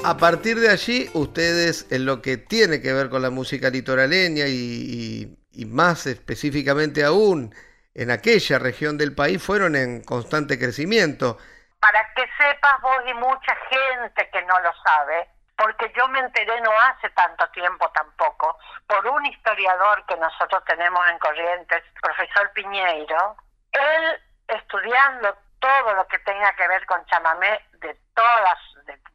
A 0.07 0.17
partir 0.17 0.59
de 0.59 0.69
allí, 0.69 1.09
ustedes 1.15 1.91
en 1.91 2.05
lo 2.05 2.21
que 2.21 2.37
tiene 2.37 2.79
que 2.79 2.93
ver 2.93 3.09
con 3.09 3.23
la 3.23 3.31
música 3.31 3.69
litoraleña 3.69 4.45
y, 4.45 5.35
y- 5.51 5.65
más 5.65 6.05
específicamente 6.05 7.03
aún 7.03 7.53
en 7.95 8.11
aquella 8.11 8.59
región 8.59 8.97
del 8.99 9.15
país, 9.15 9.41
fueron 9.41 9.75
en 9.75 10.03
constante 10.03 10.59
crecimiento. 10.59 11.37
Para 11.79 12.13
que 12.13 12.21
sepas 12.37 12.81
vos 12.81 13.01
y 13.07 13.13
mucha 13.15 13.55
gente 13.71 14.29
que 14.31 14.41
no 14.43 14.59
lo 14.59 14.71
sabe, 14.83 15.27
porque 15.57 15.91
yo 15.97 16.07
me 16.09 16.19
enteré 16.19 16.61
no 16.61 16.71
hace 16.81 17.09
tanto 17.11 17.47
tiempo 17.49 17.89
tampoco, 17.95 18.59
por 18.85 19.07
un 19.07 19.25
historiador 19.25 20.05
que 20.05 20.17
nosotros 20.17 20.61
tenemos 20.67 21.01
en 21.09 21.17
Corrientes, 21.17 21.81
profesor 22.01 22.51
Piñeiro, 22.53 23.37
él 23.71 24.21
estudiando 24.49 25.35
todo 25.59 25.93
lo 25.95 26.05
que 26.07 26.19
tenga 26.19 26.53
que 26.55 26.67
ver 26.67 26.85
con 26.85 27.03
chamamé 27.07 27.59
de 27.79 27.97
todas, 28.13 28.59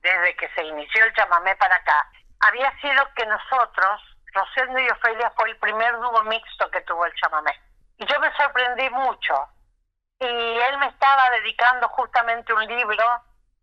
desde 0.02 0.36
que 0.36 0.48
se 0.54 0.64
inició 0.64 1.04
el 1.04 1.14
chamamé 1.14 1.54
para 1.56 1.76
acá, 1.76 2.10
había 2.40 2.72
sido 2.80 3.06
que 3.14 3.26
nosotros, 3.26 4.00
Rosendo 4.32 4.78
y 4.78 4.88
Ofelia, 4.88 5.30
fue 5.36 5.50
el 5.50 5.56
primer 5.58 5.92
dúo 5.98 6.22
mixto 6.24 6.70
que 6.70 6.80
tuvo 6.82 7.04
el 7.06 7.14
chamamé. 7.14 7.52
Y 7.98 8.06
yo 8.06 8.18
me 8.20 8.34
sorprendí 8.36 8.88
mucho, 8.90 9.48
y 10.20 10.26
él 10.26 10.78
me 10.78 10.86
estaba 10.86 11.30
dedicando 11.30 11.88
justamente 11.88 12.52
un 12.52 12.66
libro 12.66 13.04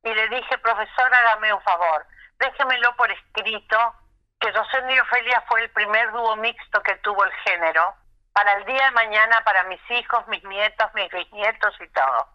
y 0.03 0.13
le 0.13 0.27
dije, 0.29 0.57
profesor, 0.59 1.13
hágame 1.13 1.53
un 1.53 1.61
favor, 1.61 2.05
déjemelo 2.39 2.95
por 2.95 3.11
escrito, 3.11 3.95
que 4.39 4.51
Rosendo 4.51 4.93
y 4.93 4.99
Ofelia 4.99 5.43
fue 5.47 5.61
el 5.61 5.71
primer 5.71 6.11
dúo 6.11 6.35
mixto 6.35 6.81
que 6.83 6.95
tuvo 6.97 7.23
el 7.25 7.31
género, 7.45 7.95
para 8.33 8.53
el 8.53 8.65
día 8.65 8.85
de 8.85 8.91
mañana, 8.91 9.43
para 9.43 9.63
mis 9.63 9.81
hijos, 9.89 10.27
mis 10.27 10.43
nietos, 10.43 10.93
mis 10.93 11.09
bisnietos 11.09 11.73
y 11.81 11.87
todo. 11.89 12.27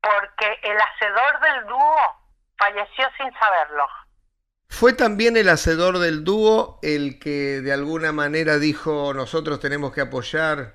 Porque 0.00 0.60
el 0.62 0.80
hacedor 0.80 1.40
del 1.40 1.66
dúo 1.66 2.17
falleció 2.58 3.08
sin 3.16 3.32
saberlo. 3.38 3.86
Fue 4.68 4.92
también 4.92 5.36
el 5.36 5.48
hacedor 5.48 5.98
del 5.98 6.24
dúo 6.24 6.78
el 6.82 7.18
que 7.18 7.60
de 7.62 7.72
alguna 7.72 8.12
manera 8.12 8.58
dijo 8.58 9.14
nosotros 9.14 9.60
tenemos 9.60 9.92
que 9.94 10.02
apoyar 10.02 10.74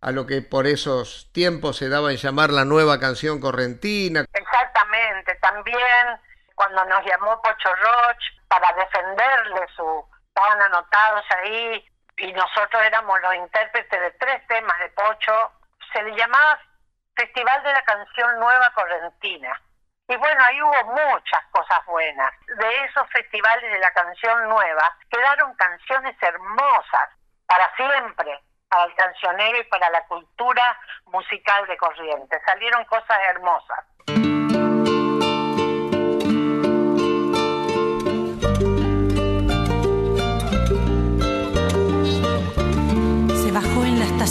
a 0.00 0.10
lo 0.10 0.26
que 0.26 0.40
por 0.40 0.66
esos 0.66 1.30
tiempos 1.32 1.76
se 1.76 1.88
daba 1.88 2.10
en 2.10 2.16
llamar 2.16 2.50
la 2.50 2.64
nueva 2.64 2.98
canción 2.98 3.40
correntina. 3.40 4.24
Exactamente, 4.32 5.34
también 5.36 6.20
cuando 6.54 6.84
nos 6.86 7.04
llamó 7.04 7.40
Pocho 7.42 7.74
Roch 7.74 8.22
para 8.48 8.72
defenderle 8.72 9.66
su, 9.76 10.04
estaban 10.28 10.60
anotados 10.62 11.24
ahí 11.30 11.84
y 12.18 12.32
nosotros 12.32 12.82
éramos 12.82 13.20
los 13.20 13.34
intérpretes 13.34 14.00
de 14.00 14.10
tres 14.12 14.46
temas 14.46 14.78
de 14.80 14.88
Pocho. 14.90 15.52
Se 15.92 16.02
le 16.02 16.16
llamaba 16.16 16.58
Festival 17.14 17.62
de 17.62 17.72
la 17.72 17.82
Canción 17.82 18.40
Nueva 18.40 18.72
Correntina. 18.74 19.60
Y 20.08 20.16
bueno, 20.16 20.44
ahí 20.44 20.62
hubo 20.62 20.84
muchas 20.92 21.44
cosas 21.50 21.84
buenas. 21.86 22.32
De 22.46 22.84
esos 22.84 23.08
festivales 23.10 23.72
de 23.72 23.78
la 23.78 23.90
canción 23.92 24.48
nueva 24.48 24.96
quedaron 25.10 25.54
canciones 25.54 26.16
hermosas 26.20 27.10
para 27.46 27.74
siempre, 27.76 28.40
para 28.68 28.84
el 28.84 28.94
cancionero 28.94 29.58
y 29.58 29.64
para 29.64 29.90
la 29.90 30.04
cultura 30.06 30.78
musical 31.06 31.66
de 31.66 31.76
Corrientes. 31.76 32.40
Salieron 32.44 32.84
cosas 32.84 33.18
hermosas. 33.30 33.84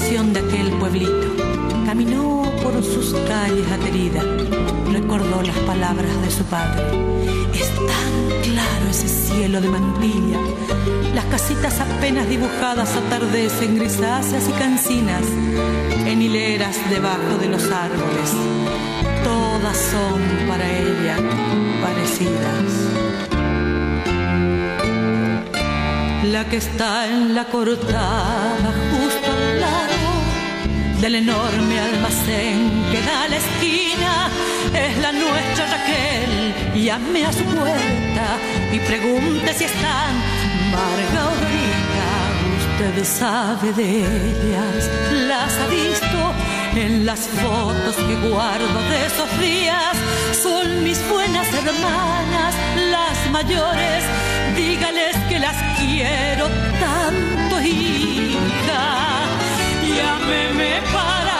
de 0.06 0.40
aquel 0.40 0.72
pueblito. 0.80 1.36
Caminó 1.86 2.44
por 2.62 2.82
sus 2.84 3.14
calles 3.28 3.70
ateridas, 3.72 4.24
recordó 5.18 5.42
las 5.44 5.58
palabras 5.60 6.22
de 6.22 6.32
su 6.32 6.44
padre. 6.46 6.84
Es 7.54 7.70
tan 7.76 8.42
claro 8.44 8.90
ese 8.90 9.08
cielo 9.08 9.62
de 9.62 9.70
mantilla. 9.70 10.40
Las 11.14 11.26
casitas 11.26 11.80
apenas 11.80 12.28
dibujadas 12.28 12.90
atardecen 12.96 13.78
grisáceas 13.78 14.50
y 14.50 14.52
cancinas 14.54 15.24
en 16.06 16.22
hileras 16.22 16.78
debajo 16.90 17.38
de 17.40 17.48
los 17.48 17.64
árboles. 17.72 18.32
Todas 19.24 19.78
son 19.78 20.22
para 20.50 20.70
ella 20.70 21.18
parecidas. 21.82 22.72
La 26.24 26.44
que 26.50 26.58
está 26.58 27.08
en 27.08 27.36
la 27.36 27.46
cortada 27.46 28.74
justo 28.92 29.32
al 29.32 29.62
lado 29.62 30.06
del 31.00 31.16
enorme 31.16 31.80
almacén 31.80 32.84
que 32.92 33.02
da 33.02 33.28
la 33.30 33.38
esquina 33.38 33.55
es 34.76 34.98
la 34.98 35.12
nuestra 35.12 35.66
Raquel. 35.74 36.54
Llame 36.76 37.26
a 37.26 37.32
su 37.34 37.44
puerta 37.44 38.26
y 38.72 38.80
pregunte 38.80 39.54
si 39.54 39.66
están 39.66 40.14
Marga 40.72 41.30
o 41.30 41.56
Usted 42.58 43.06
sabe 43.06 43.72
de 43.72 44.00
ellas, 44.00 44.90
las 45.28 45.58
ha 45.58 45.68
visto 45.68 46.34
en 46.76 47.06
las 47.06 47.22
fotos 47.22 47.96
que 47.96 48.16
guardo 48.28 48.80
de 48.90 49.06
esos 49.06 49.40
días. 49.40 49.96
Son 50.44 50.84
mis 50.84 51.00
buenas 51.10 51.48
hermanas, 51.54 52.54
las 52.92 53.32
mayores. 53.32 54.04
Dígales 54.58 55.16
que 55.30 55.40
las 55.40 55.56
quiero 55.80 56.50
tanto, 56.80 57.62
hija 57.62 59.06
llámeme 59.96 60.82
para 60.94 61.35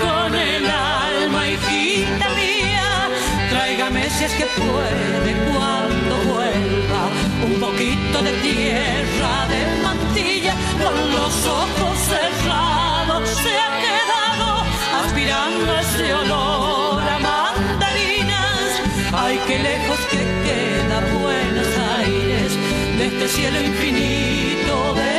con 0.00 0.34
el 0.34 0.66
alma, 0.66 1.48
hijita 1.48 2.28
mía, 2.40 3.08
tráigame 3.50 4.10
si 4.10 4.24
es 4.24 4.32
que 4.32 4.46
puede 4.46 5.32
cuando 5.52 6.14
vuelva. 6.32 7.02
Un 7.44 7.60
poquito 7.60 8.22
de 8.22 8.32
tierra 8.48 9.46
de 9.48 9.82
mantilla, 9.82 10.54
con 10.82 10.96
los 11.12 11.46
ojos 11.46 11.98
cerrados 12.12 13.28
se 13.28 13.52
ha 13.64 13.70
quedado 13.84 14.64
aspirando 15.04 15.78
ese 15.78 16.14
olor 16.14 17.02
a 17.02 17.18
mandarinas, 17.18 18.68
ay 19.12 19.40
qué 19.46 19.58
lejos 19.58 19.98
que 20.10 20.22
queda 20.46 21.00
Buenos 21.20 21.68
Aires 21.98 22.52
de 22.98 23.06
este 23.06 23.28
cielo 23.28 23.60
infinito 23.60 24.94
de 24.94 25.13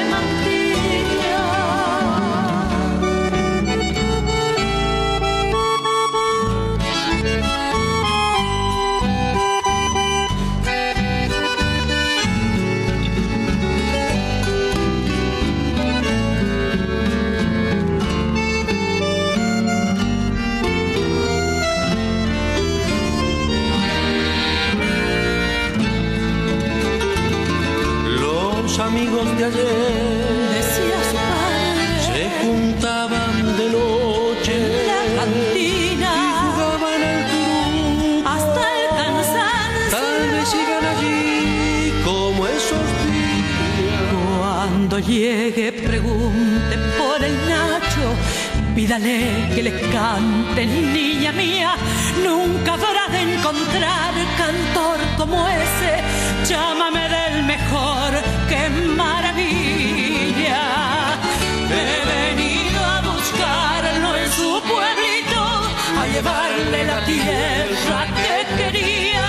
de 29.38 29.44
ayer, 29.46 29.66
decía 30.54 30.98
su 31.10 31.16
padre, 31.16 31.86
se 32.08 32.24
juntaban 32.42 33.58
de 33.58 33.70
noche 33.70 34.52
en 34.56 34.88
la 34.88 35.02
cantina 35.18 36.12
y 36.16 36.52
jugaban 36.54 37.02
al 37.04 37.20
truco. 37.32 38.30
hasta 38.30 38.68
cansancio. 39.00 39.90
Tal 39.92 40.32
vez 40.32 40.48
sigan 40.50 40.86
allí 40.94 41.94
como 42.06 42.48
esos 42.48 42.86
días. 43.06 44.40
Cuando 44.40 45.00
llegue, 45.00 45.72
pregunte 45.74 46.78
por 46.98 47.24
el 47.24 47.36
Nacho. 47.50 48.08
Pídale 48.76 49.50
que 49.54 49.64
le 49.64 49.72
cante, 49.92 50.66
niña 50.66 51.32
mía. 51.32 51.76
Nunca 52.24 52.74
habrá 52.74 53.08
de 53.12 53.22
encontrar 53.34 54.14
cantor 54.38 55.00
como 55.18 55.48
ese. 55.48 55.94
Llámame 56.50 57.10
del 57.10 57.44
mejor, 57.44 58.12
qué 58.50 58.70
maravilla. 58.96 60.62
He 61.70 62.06
venido 62.16 62.80
a 62.84 63.02
buscarlo 63.02 64.16
en 64.16 64.32
su 64.32 64.62
pueblito, 64.72 65.42
a 66.02 66.08
llevarle 66.14 66.86
la 66.86 67.00
tierra 67.06 68.00
que 68.22 68.36
quería. 68.58 69.26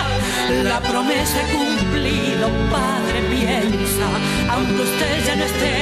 La 0.64 0.80
promesa 0.80 1.36
he 1.42 1.52
cumplido, 1.56 2.48
padre, 2.70 3.18
piensa, 3.30 4.08
aunque 4.50 4.82
usted 4.82 5.24
ya 5.26 5.36
no 5.36 5.44
esté 5.44 5.74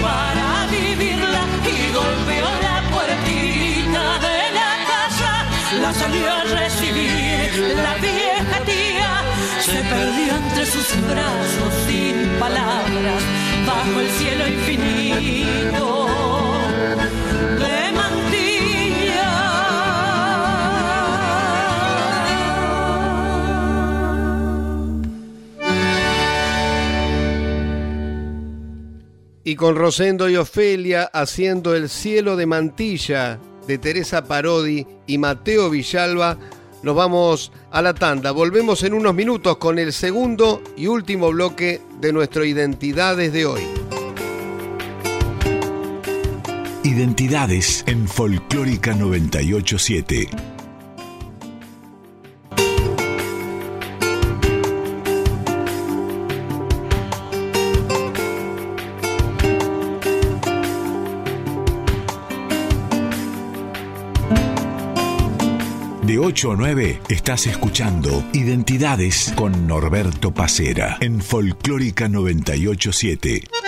para 0.00 0.66
vivirla 0.70 1.42
y 1.64 1.92
golpeó 1.92 2.48
la 2.66 2.76
puertita 2.92 4.04
de 4.26 4.38
la 4.58 4.72
casa, 4.92 5.32
la 5.80 5.94
salió 5.94 6.30
a 6.30 6.44
recibir 6.44 7.76
la 7.76 7.94
vieja 7.96 8.58
tía, 8.66 9.12
se 9.60 9.72
perdió 9.72 10.36
entre 10.36 10.66
sus 10.66 10.88
brazos 11.08 11.74
sin 11.86 12.28
palabras, 12.38 13.22
bajo 13.66 14.00
el 14.00 14.08
cielo 14.10 14.48
infinito 14.48 16.06
de 17.58 17.80
Y 29.50 29.56
con 29.56 29.74
Rosendo 29.74 30.28
y 30.28 30.36
Ofelia 30.36 31.10
haciendo 31.12 31.74
El 31.74 31.88
cielo 31.88 32.36
de 32.36 32.46
mantilla 32.46 33.40
de 33.66 33.78
Teresa 33.78 34.24
Parodi 34.24 34.86
y 35.08 35.18
Mateo 35.18 35.70
Villalba, 35.70 36.38
nos 36.82 36.94
vamos 36.94 37.52
a 37.70 37.82
la 37.82 37.94
tanda. 37.94 38.30
Volvemos 38.32 38.82
en 38.82 38.94
unos 38.94 39.14
minutos 39.14 39.56
con 39.58 39.78
el 39.78 39.92
segundo 39.92 40.62
y 40.76 40.86
último 40.86 41.30
bloque 41.30 41.80
de 42.00 42.12
nuestro 42.12 42.44
Identidades 42.44 43.32
de 43.32 43.46
hoy. 43.46 43.62
Identidades 46.82 47.84
en 47.86 48.08
Folclórica 48.08 48.94
987. 48.94 50.59
8 66.30 66.52
a 66.52 66.56
9 66.56 67.00
estás 67.08 67.48
escuchando 67.48 68.22
Identidades 68.32 69.32
con 69.34 69.66
Norberto 69.66 70.32
Pacera 70.32 70.96
en 71.00 71.20
Folclórica 71.20 72.08
987. 72.08 73.59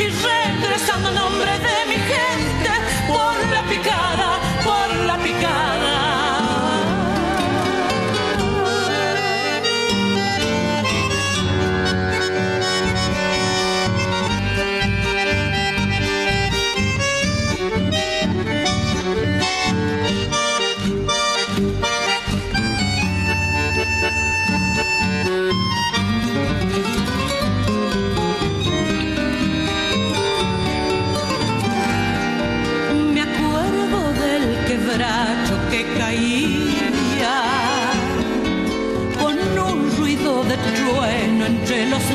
Sepultada 0.00 0.36
y 0.36 0.39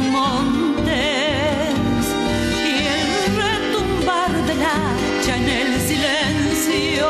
montes 0.01 0.93
y 2.69 2.73
el 2.97 3.07
retumbar 3.43 4.31
del 4.47 4.61
hacha 4.61 5.33
en 5.37 5.47
el 5.49 5.69
silencio, 5.81 7.07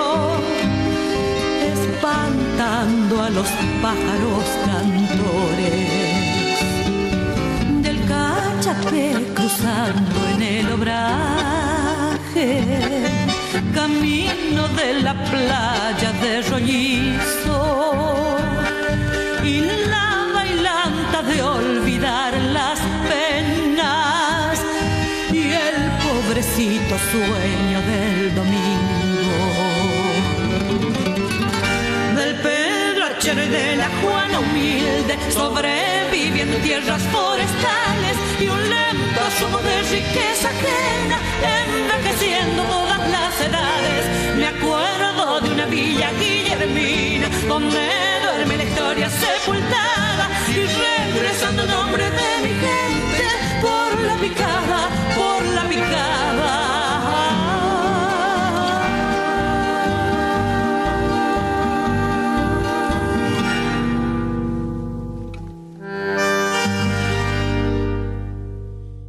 espantando 1.74 3.14
a 3.22 3.30
los 3.30 3.48
pájaros 3.82 4.44
cantores 4.66 6.16
del 7.82 8.00
cachapé 8.08 9.06
cruzando 9.34 10.18
en 10.36 10.42
el 10.42 10.72
obraje, 10.72 12.50
camino 13.74 14.68
de 14.70 15.02
la 15.02 15.14
playa 15.32 16.12
de 16.22 16.42
Rollizo 16.50 17.76
y 19.44 19.62
la 19.90 20.28
bailanta 20.34 21.22
de 21.22 21.42
olvidar 21.42 22.34
las 22.54 22.75
sueño 27.12 27.82
del 27.82 28.36
domingo 28.36 29.36
del 32.16 32.36
Pedro 32.36 33.06
Achero 33.06 33.44
y 33.44 33.48
de 33.48 33.76
la 33.76 33.90
Juana 34.02 34.40
humilde, 34.40 35.18
sobreviviendo 35.32 36.58
en 36.58 36.64
tierras 36.64 37.02
forestales 37.04 38.16
y 38.40 38.48
un 38.48 38.62
lento 38.70 39.22
asomo 39.28 39.58
de 39.60 39.82
riqueza 39.84 40.50
ajena, 40.50 41.18
envejeciendo 41.64 42.64
todas 42.64 43.00
las 43.10 43.42
edades. 43.42 44.38
Me 44.38 44.48
acuerdo 44.48 45.42
de 45.42 45.50
una 45.50 45.66
villa 45.66 46.12
guillermina, 46.20 47.30
donde 47.48 47.90
duerme 48.24 48.58
la 48.58 48.64
historia 48.64 49.10
sepultada 49.10 50.30
y 50.50 50.66
regresando 51.14 51.64
en 51.64 51.70
nombre 51.70 52.04
de 52.10 52.42
mi 52.44 52.50
gente 52.50 53.26
la 54.06 54.16
picada, 54.18 54.90
por 55.16 55.44
la 55.46 55.64
picada. 55.70 56.76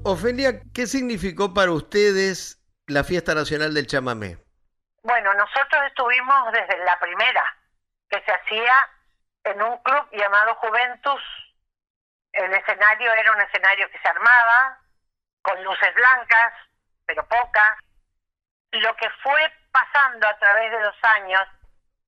Ofelia, 0.04 0.60
¿qué 0.72 0.86
significó 0.86 1.52
para 1.52 1.72
ustedes 1.72 2.62
la 2.86 3.02
fiesta 3.02 3.34
nacional 3.34 3.74
del 3.74 3.88
chamamé? 3.88 4.38
Bueno, 5.02 5.34
nosotros 5.34 5.82
estuvimos 5.88 6.52
desde 6.52 6.78
la 6.84 6.98
primera, 7.00 7.44
que 8.08 8.22
se 8.22 8.32
hacía 8.32 8.74
en 9.44 9.62
un 9.62 9.76
club 9.82 10.08
llamado 10.12 10.54
Juventus. 10.56 11.20
El 12.32 12.52
escenario 12.52 13.12
era 13.12 13.32
un 13.32 13.40
escenario 13.40 13.90
que 13.90 13.98
se 13.98 14.08
armaba 14.08 14.80
con 15.46 15.62
luces 15.62 15.94
blancas, 15.94 16.52
pero 17.06 17.24
pocas. 17.28 17.78
Lo 18.72 18.96
que 18.96 19.08
fue 19.22 19.52
pasando 19.70 20.26
a 20.26 20.36
través 20.38 20.72
de 20.72 20.80
los 20.80 21.04
años 21.16 21.42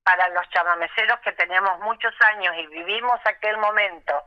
para 0.03 0.27
los 0.29 0.47
chamameceros 0.49 1.19
que 1.21 1.31
teníamos 1.31 1.79
muchos 1.79 2.13
años 2.33 2.53
y 2.57 2.67
vivimos 2.67 3.19
aquel 3.25 3.57
momento 3.57 4.21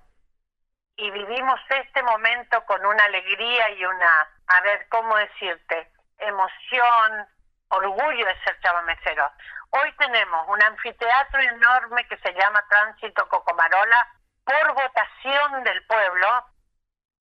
y 0.96 1.10
vivimos 1.10 1.60
este 1.68 2.02
momento 2.02 2.64
con 2.64 2.84
una 2.84 3.04
alegría 3.04 3.70
y 3.70 3.84
una, 3.84 4.28
a 4.46 4.60
ver, 4.62 4.86
¿cómo 4.88 5.16
decirte? 5.16 5.90
Emoción, 6.18 7.26
orgullo 7.68 8.26
de 8.26 8.40
ser 8.44 8.58
chamamecero. 8.60 9.30
Hoy 9.70 9.92
tenemos 9.98 10.48
un 10.48 10.62
anfiteatro 10.62 11.40
enorme 11.40 12.06
que 12.08 12.16
se 12.18 12.32
llama 12.32 12.64
Tránsito 12.68 13.28
Cocomarola 13.28 14.08
por 14.44 14.74
votación 14.74 15.64
del 15.64 15.84
pueblo 15.86 16.46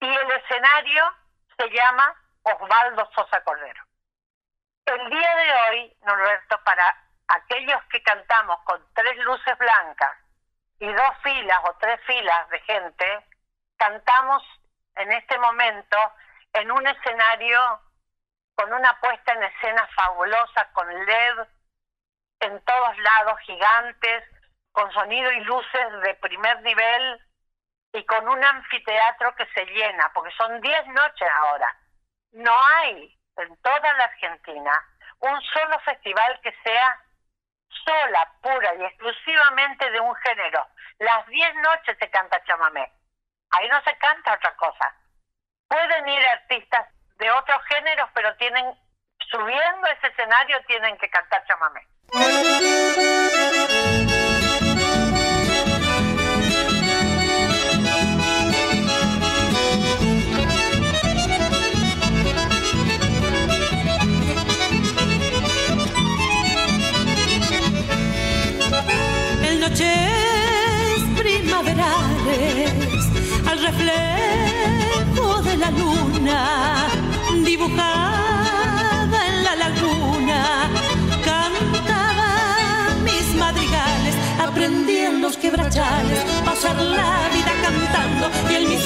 y 0.00 0.08
el 0.08 0.30
escenario 0.32 1.21
se 1.56 1.70
llama 1.70 2.14
Osvaldo 2.42 3.08
Sosa 3.14 3.42
Cordero. 3.44 3.82
El 4.86 5.10
día 5.10 5.36
de 5.36 5.52
hoy, 5.52 5.96
Norberto, 6.02 6.58
para 6.64 6.96
aquellos 7.28 7.82
que 7.90 8.02
cantamos 8.02 8.58
con 8.64 8.84
tres 8.94 9.16
luces 9.18 9.56
blancas 9.58 10.16
y 10.80 10.92
dos 10.92 11.18
filas 11.22 11.58
o 11.64 11.74
tres 11.78 12.00
filas 12.06 12.48
de 12.50 12.60
gente, 12.60 13.26
cantamos 13.76 14.42
en 14.96 15.12
este 15.12 15.38
momento 15.38 15.96
en 16.52 16.70
un 16.70 16.86
escenario 16.86 17.80
con 18.54 18.72
una 18.72 18.98
puesta 19.00 19.32
en 19.32 19.44
escena 19.44 19.88
fabulosa, 19.94 20.70
con 20.72 20.88
LED 21.06 21.46
en 22.40 22.60
todos 22.64 22.98
lados, 22.98 23.38
gigantes, 23.46 24.24
con 24.72 24.90
sonido 24.92 25.30
y 25.30 25.40
luces 25.40 26.00
de 26.02 26.14
primer 26.14 26.60
nivel 26.62 27.20
y 27.92 28.04
con 28.06 28.26
un 28.28 28.42
anfiteatro 28.42 29.34
que 29.36 29.46
se 29.54 29.66
llena, 29.66 30.10
porque 30.14 30.32
son 30.36 30.60
10 30.60 30.86
noches 30.88 31.28
ahora. 31.42 31.76
No 32.32 32.54
hay 32.76 33.18
en 33.36 33.56
toda 33.58 33.92
la 33.94 34.04
Argentina 34.04 34.84
un 35.20 35.40
solo 35.42 35.78
festival 35.80 36.40
que 36.42 36.52
sea 36.64 36.98
sola, 37.84 38.32
pura 38.42 38.74
y 38.74 38.84
exclusivamente 38.84 39.90
de 39.90 40.00
un 40.00 40.14
género. 40.16 40.66
Las 40.98 41.26
10 41.26 41.54
noches 41.56 41.96
se 41.98 42.10
canta 42.10 42.42
chamamé. 42.44 42.90
Ahí 43.50 43.68
no 43.68 43.82
se 43.82 43.96
canta 43.98 44.34
otra 44.34 44.54
cosa. 44.56 44.94
Pueden 45.68 46.08
ir 46.08 46.26
artistas 46.26 46.88
de 47.18 47.30
otros 47.30 47.62
géneros, 47.64 48.08
pero 48.14 48.34
tienen, 48.36 48.74
subiendo 49.30 49.86
ese 49.88 50.06
escenario, 50.08 50.62
tienen 50.66 50.96
que 50.98 51.10
cantar 51.10 51.44
chamamé. 51.46 51.86
Los 85.32 85.36
quebrachales, 85.38 86.18
pasar 86.44 86.76
la 86.76 87.28
vida 87.32 87.52
cantando 87.62 88.28
y 88.50 88.54
en 88.56 88.68
mis 88.68 88.84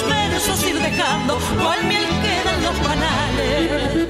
ir 0.65 0.79
dejando 0.81 1.39
cual 1.61 1.85
miel 1.85 2.05
quedan 2.23 2.63
los 2.63 2.77
panales. 2.87 4.07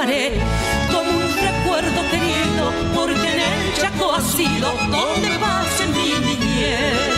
Llevaré 0.00 0.32
como 0.90 1.10
un 1.10 1.36
recuerdo 1.36 2.10
querido, 2.10 2.72
porque 2.94 3.28
en 3.28 3.40
el 3.40 3.74
Chaco 3.74 4.14
ha 4.14 4.20
sido 4.20 4.72
donde 4.90 5.28
pase 5.38 5.86
mi 5.88 6.26
niñez. 6.26 7.09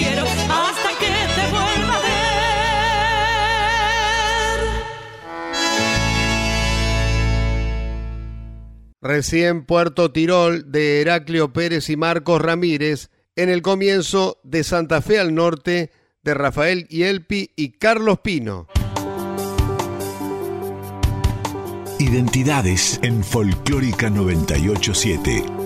Quiero 0.00 0.24
hasta 0.24 0.90
que 0.98 1.06
te 1.06 1.44
vuelva 1.50 1.94
a 1.94 2.00
ver. 2.00 2.10
Recién 9.02 9.64
Puerto 9.64 10.12
Tirol 10.12 10.70
de 10.70 11.00
Heraclio 11.00 11.52
Pérez 11.52 11.90
y 11.90 11.96
Marcos 11.96 12.40
Ramírez, 12.40 13.10
en 13.36 13.48
el 13.48 13.62
comienzo 13.62 14.40
de 14.42 14.64
Santa 14.64 15.00
Fe 15.02 15.18
al 15.18 15.34
norte 15.34 15.90
de 16.22 16.34
Rafael 16.34 16.86
Yelpi 16.88 17.52
y 17.56 17.72
Carlos 17.78 18.20
Pino. 18.20 18.66
Identidades 21.98 22.98
en 23.02 23.22
Folclórica 23.22 24.08
987. 24.10 25.59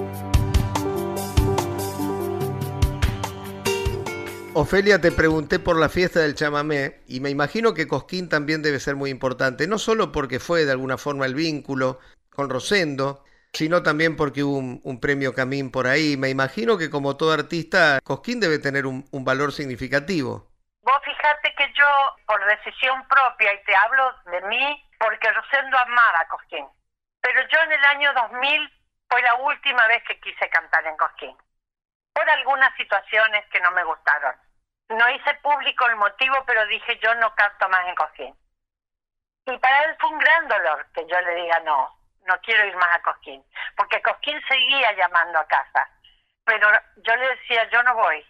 Ofelia, 4.57 5.01
te 5.01 5.11
pregunté 5.11 5.59
por 5.59 5.77
la 5.77 5.89
fiesta 5.89 6.21
del 6.21 6.37
chamamé 6.37 7.01
y 7.09 7.19
me 7.19 7.29
imagino 7.29 7.75
que 7.75 7.89
Cosquín 7.89 8.29
también 8.29 8.63
debe 8.63 8.79
ser 8.79 8.95
muy 8.95 9.11
importante, 9.11 9.67
no 9.67 9.79
solo 9.79 10.13
porque 10.13 10.39
fue 10.39 10.65
de 10.65 10.71
alguna 10.71 10.97
forma 10.97 11.27
el 11.27 11.35
vínculo 11.35 11.99
con 12.31 12.49
Rosendo, 12.49 13.25
sino 13.53 13.83
también 13.83 14.17
porque 14.17 14.45
hubo 14.45 14.59
un, 14.59 15.01
premio 15.01 15.35
Camín 15.35 15.73
por 15.73 15.89
ahí. 15.89 16.17
Me 16.17 16.29
imagino 16.29 16.79
que 16.79 16.89
como 16.89 17.17
todo 17.17 17.33
artista, 17.33 17.99
Cosquín 18.05 18.39
debe 18.39 18.61
tener 18.61 18.87
un, 18.87 19.05
valor 19.25 19.51
significativo. 19.51 20.47
Vos 20.83 21.01
fíjate 21.05 21.53
que 21.57 21.73
yo, 21.77 21.87
por 22.25 22.39
decisión 22.47 23.09
propia, 23.09 23.53
y 23.55 23.65
te 23.65 23.75
hablo 23.75 24.15
de 24.27 24.41
mí, 24.43 24.89
porque 25.01 25.33
Rosendo 25.33 25.77
amaba 25.79 26.21
a 26.21 26.29
Cosquín. 26.29 26.65
Pero 27.21 27.41
yo 27.51 27.59
en 27.65 27.73
el 27.73 27.85
año 27.87 28.13
2000 28.15 28.73
fue 29.11 29.21
la 29.21 29.35
última 29.35 29.89
vez 29.89 30.01
que 30.07 30.21
quise 30.21 30.49
cantar 30.49 30.87
en 30.87 30.97
Cosquín, 30.97 31.37
por 32.13 32.31
algunas 32.31 32.73
situaciones 32.77 33.45
que 33.51 33.59
no 33.61 33.73
me 33.73 33.83
gustaron. 33.83 34.44
No 34.89 35.09
hice 35.11 35.35
público 35.43 35.87
el 35.87 35.97
motivo, 35.97 36.37
pero 36.47 36.67
dije 36.67 36.99
yo 37.03 37.15
no 37.17 37.35
canto 37.35 37.69
más 37.69 37.87
en 37.87 37.95
Cosquín. 37.95 38.37
Y 39.47 39.59
para 39.59 39.85
él 39.85 39.97
fue 39.99 40.11
un 40.11 40.19
gran 40.19 40.49
dolor 40.49 40.87
que 40.95 41.07
yo 41.07 41.21
le 41.21 41.35
diga 41.35 41.61
no, 41.61 41.99
no 42.27 42.41
quiero 42.41 42.65
ir 42.67 42.77
más 42.77 42.97
a 42.97 43.03
Cosquín, 43.03 43.45
porque 43.77 44.03
Cosquín 44.03 44.41
seguía 44.49 44.93
llamando 44.93 45.39
a 45.39 45.47
casa. 45.47 45.89
Pero 46.45 46.69
yo 46.97 47.17
le 47.17 47.29
decía, 47.37 47.69
yo 47.71 47.83
no 47.83 47.95
voy. 47.95 48.25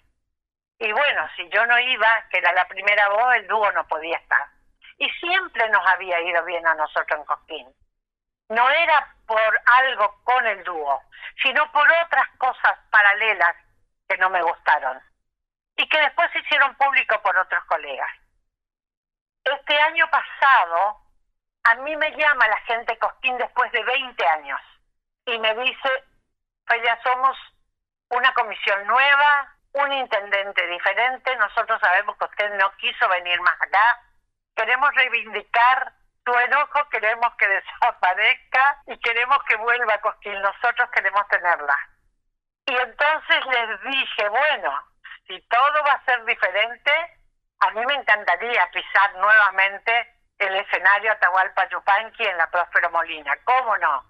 Y 0.78 0.92
bueno, 0.92 1.28
si 1.36 1.48
yo 1.48 1.66
no 1.66 1.78
iba, 1.78 2.24
que 2.30 2.38
era 2.38 2.52
la 2.52 2.66
primera 2.68 3.08
voz, 3.08 3.34
el 3.36 3.46
dúo 3.48 3.70
no 3.72 3.86
podía 3.88 4.16
estar 4.18 4.54
y 4.98 5.08
siempre 5.20 5.68
nos 5.70 5.84
había 5.86 6.20
ido 6.20 6.44
bien 6.44 6.66
a 6.66 6.74
nosotros 6.74 7.18
en 7.18 7.24
Cosquín. 7.24 7.74
No 8.48 8.68
era 8.70 9.14
por 9.26 9.60
algo 9.82 10.20
con 10.22 10.46
el 10.46 10.62
dúo, 10.64 11.02
sino 11.42 11.70
por 11.72 11.86
otras 12.04 12.28
cosas 12.38 12.78
paralelas 12.90 13.56
que 14.08 14.16
no 14.18 14.30
me 14.30 14.42
gustaron 14.42 15.00
y 15.76 15.88
que 15.88 15.98
después 15.98 16.30
se 16.32 16.38
hicieron 16.40 16.74
público 16.76 17.20
por 17.22 17.36
otros 17.36 17.64
colegas. 17.64 18.10
Este 19.44 19.78
año 19.78 20.08
pasado, 20.10 21.00
a 21.64 21.74
mí 21.76 21.96
me 21.96 22.10
llama 22.16 22.48
la 22.48 22.60
gente 22.62 22.98
Cosquín 22.98 23.36
después 23.36 23.70
de 23.72 23.82
20 23.82 24.26
años 24.26 24.60
y 25.26 25.38
me 25.38 25.54
dice, 25.54 26.04
pues 26.66 26.82
ya 26.82 27.00
somos 27.02 27.36
una 28.10 28.32
comisión 28.34 28.86
nueva, 28.86 29.54
un 29.72 29.92
intendente 29.92 30.66
diferente, 30.66 31.36
nosotros 31.36 31.80
sabemos 31.80 32.16
que 32.16 32.24
usted 32.24 32.54
no 32.54 32.70
quiso 32.76 33.08
venir 33.08 33.40
más 33.40 33.60
acá, 33.60 34.00
queremos 34.54 34.94
reivindicar 34.94 35.92
tu 36.24 36.32
enojo, 36.32 36.88
queremos 36.90 37.34
que 37.36 37.48
desaparezca 37.48 38.82
y 38.86 38.98
queremos 38.98 39.38
que 39.44 39.56
vuelva 39.56 40.00
Cosquín, 40.00 40.40
nosotros 40.40 40.88
queremos 40.90 41.26
tenerla. 41.28 41.76
Y 42.66 42.74
entonces 42.74 43.44
les 43.46 43.82
dije, 43.82 44.28
bueno, 44.28 44.93
si 45.26 45.40
todo 45.48 45.84
va 45.86 45.92
a 45.92 46.04
ser 46.04 46.24
diferente, 46.24 46.92
a 47.60 47.70
mí 47.70 47.84
me 47.86 47.94
encantaría 47.94 48.70
pisar 48.72 49.14
nuevamente 49.16 50.14
el 50.38 50.54
escenario 50.56 51.12
Atahualpa 51.12 51.68
Yupanqui 51.68 52.24
en 52.24 52.36
la 52.36 52.50
Próspero 52.50 52.90
Molina, 52.90 53.36
¿cómo 53.44 53.76
no? 53.78 54.04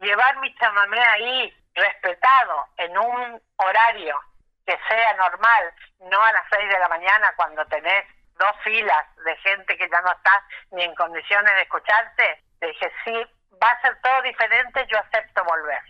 Llevar 0.00 0.36
mi 0.38 0.54
chamamé 0.56 1.00
ahí, 1.00 1.56
respetado, 1.74 2.68
en 2.76 2.96
un 2.96 3.42
horario 3.56 4.20
que 4.66 4.78
sea 4.88 5.12
normal, 5.14 5.74
no 6.00 6.22
a 6.22 6.32
las 6.32 6.44
seis 6.50 6.68
de 6.70 6.78
la 6.78 6.88
mañana 6.88 7.32
cuando 7.36 7.64
tenés 7.66 8.04
dos 8.38 8.56
filas 8.62 9.16
de 9.24 9.36
gente 9.36 9.76
que 9.76 9.88
ya 9.88 10.00
no 10.02 10.12
está 10.12 10.44
ni 10.72 10.84
en 10.84 10.94
condiciones 10.94 11.54
de 11.54 11.62
escucharte, 11.62 12.42
le 12.60 12.68
dije, 12.68 12.92
sí, 13.04 13.26
va 13.62 13.68
a 13.68 13.80
ser 13.82 14.00
todo 14.00 14.22
diferente, 14.22 14.86
yo 14.86 14.98
acepto 14.98 15.44
volver. 15.44 15.82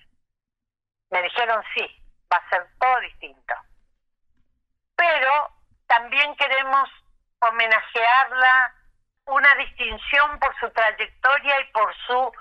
Me 1.10 1.22
dijeron, 1.22 1.62
sí, 1.74 2.02
va 2.32 2.38
a 2.38 2.48
ser 2.50 2.66
todo 2.78 3.00
distinto. 3.00 3.54
Pero 5.00 5.48
también 5.86 6.36
queremos 6.36 6.90
homenajearla 7.40 8.74
una 9.24 9.54
distinción 9.54 10.38
por 10.38 10.54
su 10.60 10.68
trayectoria 10.72 11.58
y 11.58 11.64
por 11.72 11.94
su 12.06 12.32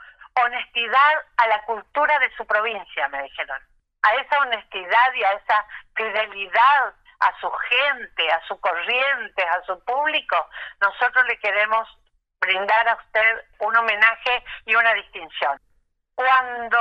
honestidad 0.43 1.25
a 1.37 1.47
la 1.47 1.61
cultura 1.63 2.19
de 2.19 2.29
su 2.35 2.45
provincia, 2.45 3.07
me 3.07 3.23
dijeron. 3.23 3.61
A 4.01 4.13
esa 4.15 4.39
honestidad 4.39 5.13
y 5.13 5.23
a 5.23 5.31
esa 5.31 5.65
fidelidad 5.95 6.93
a 7.21 7.39
su 7.39 7.49
gente, 7.49 8.29
a 8.29 8.41
su 8.45 8.59
corriente, 8.59 9.41
a 9.41 9.61
su 9.63 9.81
público, 9.85 10.49
nosotros 10.81 11.25
le 11.27 11.39
queremos 11.39 11.87
brindar 12.41 12.89
a 12.89 12.95
usted 12.95 13.45
un 13.59 13.75
homenaje 13.77 14.43
y 14.65 14.75
una 14.75 14.93
distinción. 14.95 15.57
Cuando 16.13 16.77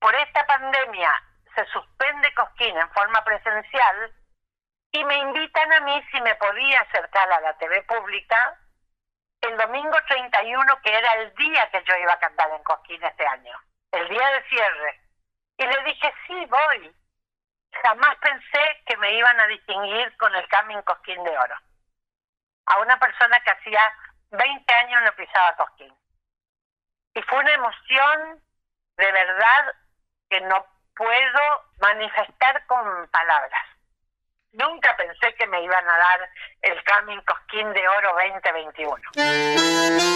por 0.00 0.12
esta 0.16 0.44
pandemia 0.44 1.10
se 1.54 1.64
suspende 1.66 2.34
Cosquín 2.34 2.76
en 2.76 2.90
forma 2.90 3.22
presencial 3.22 4.12
y 4.94 5.04
me 5.04 5.16
invitan 5.18 5.72
a 5.72 5.80
mí 5.80 6.02
si 6.10 6.20
me 6.20 6.34
podía 6.36 6.80
acercar 6.80 7.30
a 7.32 7.40
la 7.40 7.58
TV 7.58 7.82
pública, 7.82 8.58
el 9.40 9.56
domingo 9.56 9.96
31, 10.06 10.80
que 10.82 10.96
era 10.96 11.14
el 11.14 11.34
día 11.34 11.68
que 11.70 11.82
yo 11.82 11.96
iba 11.96 12.12
a 12.12 12.20
cantar 12.20 12.50
en 12.52 12.62
Cosquín 12.62 13.02
este 13.02 13.26
año, 13.26 13.60
el 13.90 14.08
día 14.08 14.28
de 14.30 14.48
cierre. 14.48 15.00
Y 15.58 15.66
le 15.66 15.82
dije, 15.84 16.14
sí, 16.26 16.46
voy 16.46 16.94
jamás 17.82 18.16
pensé 18.20 18.82
que 18.86 18.96
me 18.98 19.12
iban 19.14 19.38
a 19.40 19.46
distinguir 19.46 20.16
con 20.16 20.34
el 20.34 20.46
Camin 20.48 20.82
Cosquín 20.82 21.22
de 21.24 21.36
Oro. 21.36 21.56
a 22.66 22.78
una 22.78 22.98
persona 22.98 23.38
que 23.40 23.50
hacía 23.50 23.92
20 24.30 24.74
años 24.74 25.02
no 25.02 25.12
pisaba 25.16 25.56
Cosquín. 25.56 25.94
Y 27.14 27.22
fue 27.22 27.38
una 27.38 27.52
emoción 27.52 28.42
de 28.96 29.12
verdad 29.12 29.74
que 30.30 30.40
no 30.42 30.66
puedo 30.94 31.64
manifestar 31.78 32.64
con 32.66 33.08
palabras. 33.08 33.73
Nunca 34.54 34.96
pensé 34.96 35.34
que 35.34 35.46
me 35.48 35.62
iban 35.62 35.88
a 35.88 35.98
dar 35.98 36.30
el 36.62 36.82
Camin 36.84 37.20
Cosquín 37.22 37.72
de 37.72 37.88
Oro 37.88 38.14
2021. 38.14 40.13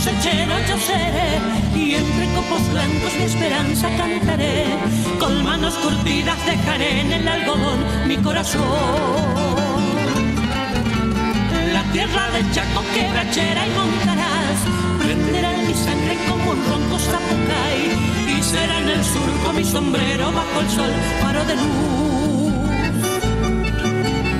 Cosecha 0.00 0.20
cosechero 0.20 0.54
yo 0.68 0.78
seré 0.78 1.78
y 1.78 1.94
entre 1.94 2.26
copos 2.34 2.70
blancos 2.70 3.14
mi 3.18 3.24
esperanza 3.24 3.88
cantaré. 3.96 4.64
Con 5.18 5.44
manos 5.44 5.74
curtidas 5.74 6.38
dejaré 6.46 7.00
en 7.00 7.12
el 7.12 7.28
algodón 7.28 8.08
mi 8.08 8.16
corazón. 8.16 8.62
La 11.72 11.82
tierra 11.92 12.30
del 12.30 12.50
Chaco 12.52 12.82
quebrachera 12.94 13.66
y 13.66 13.70
montarás 13.70 14.58
prenderá 14.98 15.52
mi 15.52 15.74
sangre 15.74 16.16
como 16.28 16.50
un 16.52 16.64
ronco 16.66 16.98
zapucay 16.98 18.38
y 18.38 18.42
será 18.42 18.78
en 18.78 18.88
el 18.88 19.04
surco 19.04 19.52
mi 19.52 19.64
sombrero 19.64 20.32
bajo 20.32 20.60
el 20.60 20.70
sol 20.70 20.90
faro 21.20 21.44
de 21.44 21.56
luz 21.56 22.19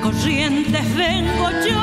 Corrientes 0.00 0.96
vengo 0.96 1.50
yo, 1.68 1.82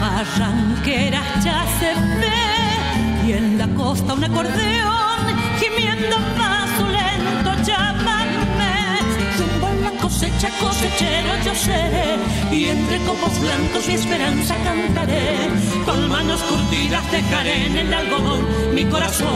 barranqueras 0.00 1.44
ya 1.44 1.64
se 1.78 1.94
ve, 2.20 3.26
y 3.26 3.32
en 3.32 3.58
la 3.58 3.68
costa 3.68 4.14
un 4.14 4.24
acordeón 4.24 5.20
gimiendo 5.60 6.16
paso 6.36 6.86
lento, 6.88 7.62
llámame, 7.62 8.98
rumbo 9.38 9.66
a 9.66 9.74
la 9.74 9.90
cosecha, 10.00 10.48
cosechero 10.60 11.32
yo 11.44 11.54
seré, 11.54 12.16
y 12.50 12.66
entre 12.66 12.98
copos 12.98 13.38
blancos 13.40 13.86
mi 13.86 13.94
esperanza 13.94 14.54
cantaré, 14.64 15.36
con 15.84 16.08
manos 16.08 16.40
curtidas 16.42 17.10
dejaré 17.12 17.66
en 17.66 17.76
el 17.76 17.94
algodón 17.94 18.74
mi 18.74 18.84
corazón. 18.84 19.28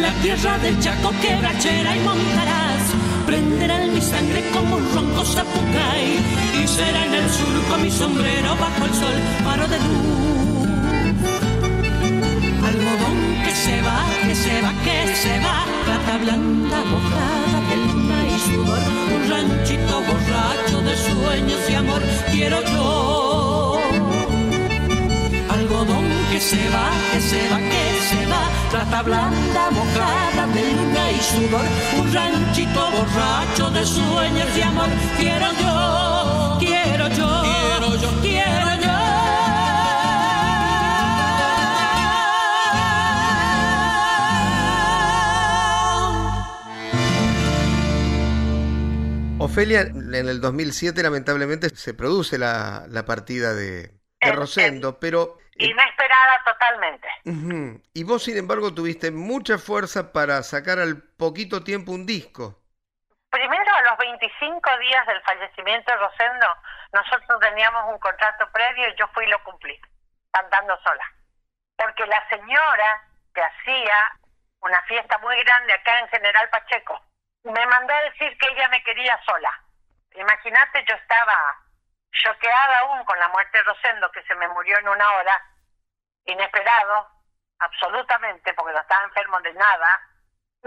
La 0.00 0.12
tierra 0.22 0.58
del 0.58 0.78
Chaco 0.80 1.12
quebrachera 1.20 1.96
y 1.96 2.00
montarás 2.00 2.73
prenderá 3.26 3.78
mi 3.86 4.00
sangre 4.00 4.42
como 4.52 4.76
un 4.76 4.94
ronco 4.94 5.24
zapucay 5.24 6.04
y 6.62 6.66
será 6.66 7.06
en 7.06 7.14
el 7.14 7.30
surco 7.30 7.78
mi 7.82 7.90
sombrero 7.90 8.56
bajo 8.56 8.84
el 8.84 8.94
sol 8.94 9.16
paro 9.44 9.66
de 9.68 9.78
luz. 9.78 10.68
Algodón 12.68 13.18
que 13.44 13.52
se 13.64 13.82
va, 13.82 14.00
que 14.26 14.34
se 14.34 14.62
va, 14.62 14.72
que 14.84 15.16
se 15.16 15.34
va, 15.40 15.64
plata 15.84 16.18
blanda 16.18 16.84
mojada 16.84 17.58
de 17.68 17.76
luna 17.86 18.18
y 18.34 18.38
sudor, 18.46 18.84
un 19.14 19.30
ranchito 19.30 19.94
borracho 20.08 20.80
de 20.82 20.96
sueños 20.96 21.60
y 21.70 21.74
amor 21.74 22.02
quiero 22.30 22.62
yo. 22.72 23.33
Algodón 25.84 26.04
que 26.32 26.40
se 26.40 26.68
va, 26.70 26.90
que 27.12 27.20
se 27.20 27.48
va, 27.50 27.58
que 27.58 28.00
se 28.08 28.26
va, 28.26 28.48
plata 28.70 29.02
blanda 29.02 29.70
mojada 29.70 30.46
de 30.46 30.72
luna 30.72 31.10
y 31.10 31.20
sudor, 31.20 31.64
un 31.98 32.12
ranchito 32.12 32.90
borracho 32.90 33.70
de 33.70 33.84
sueños 33.84 34.48
y 34.56 34.62
amor. 34.62 34.88
Quiero 35.18 35.46
yo, 35.60 36.56
quiero 36.58 37.08
yo, 37.08 37.42
quiero 37.42 37.96
yo, 37.96 38.20
quiero 38.22 38.80
yo. 38.82 38.94
Ofelia, 49.38 49.82
en 49.82 50.14
el 50.28 50.40
2007 50.40 51.02
lamentablemente 51.02 51.68
se 51.74 51.92
produce 51.92 52.38
la, 52.38 52.86
la 52.88 53.04
partida 53.04 53.52
de, 53.54 53.92
de 54.20 54.32
Rosendo, 54.32 54.98
pero 54.98 55.36
Inesperada 55.56 56.42
totalmente. 56.44 57.08
Y 57.94 58.04
vos, 58.04 58.24
sin 58.24 58.36
embargo, 58.36 58.74
tuviste 58.74 59.10
mucha 59.10 59.58
fuerza 59.58 60.12
para 60.12 60.42
sacar 60.42 60.78
al 60.78 61.02
poquito 61.16 61.62
tiempo 61.62 61.92
un 61.92 62.06
disco. 62.06 62.60
Primero, 63.30 63.74
a 63.74 63.82
los 63.90 63.98
25 63.98 64.78
días 64.78 65.06
del 65.06 65.20
fallecimiento 65.22 65.90
de 65.90 65.98
Rosendo, 65.98 66.46
nosotros 66.92 67.40
teníamos 67.40 67.92
un 67.92 67.98
contrato 67.98 68.48
previo 68.52 68.88
y 68.88 68.94
yo 68.96 69.08
fui 69.08 69.24
y 69.24 69.28
lo 69.28 69.42
cumplí, 69.42 69.80
cantando 70.32 70.76
sola. 70.82 71.04
Porque 71.76 72.06
la 72.06 72.28
señora 72.28 73.02
que 73.34 73.42
hacía 73.42 73.94
una 74.60 74.80
fiesta 74.82 75.18
muy 75.18 75.36
grande 75.42 75.72
acá 75.72 76.00
en 76.00 76.08
General 76.08 76.48
Pacheco, 76.48 77.00
me 77.44 77.66
mandó 77.66 77.92
a 77.92 78.02
decir 78.02 78.36
que 78.38 78.48
ella 78.48 78.68
me 78.68 78.82
quería 78.82 79.20
sola. 79.26 79.50
Imagínate, 80.14 80.84
yo 80.88 80.94
estaba 80.94 81.34
choqueada 82.22 82.78
aún 82.80 83.04
con 83.04 83.18
la 83.18 83.28
muerte 83.28 83.58
de 83.58 83.64
Rosendo, 83.64 84.10
que 84.12 84.22
se 84.22 84.34
me 84.36 84.48
murió 84.48 84.78
en 84.78 84.88
una 84.88 85.12
hora, 85.12 85.42
inesperado, 86.24 87.08
absolutamente, 87.58 88.54
porque 88.54 88.72
no 88.72 88.80
estaba 88.80 89.04
enfermo 89.04 89.40
de 89.40 89.52
nada, 89.54 90.00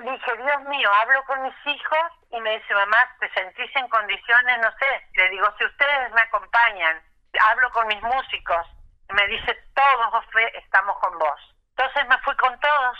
dije, 0.02 0.38
Dios 0.38 0.62
mío, 0.64 0.91
hablo 0.93 1.24
con 1.26 1.41
mis 1.43 1.56
hijos 1.66 2.12
y 2.32 2.39
me 2.41 2.58
dice, 2.58 2.74
mamá, 2.74 2.98
¿te 3.20 3.30
sentís 3.34 3.76
en 3.76 3.88
condiciones? 3.89 4.60
No 4.60 4.72
sé. 4.78 5.08
Le 5.16 5.30
digo, 5.30 5.48
si 5.58 5.66
ustedes 5.66 6.12
me 6.12 6.22
acompañan, 6.22 7.02
hablo 7.50 7.72
con 7.72 7.88
mis 7.88 8.02
músicos. 8.02 8.68
Me 9.10 9.26
dice, 9.28 9.56
todos 9.74 10.26
estamos 10.54 10.98
con 11.00 11.18
vos. 11.18 11.56
Entonces 11.76 12.08
me 12.08 12.18
fui 12.20 12.36
con 12.36 12.60
todos. 12.60 13.00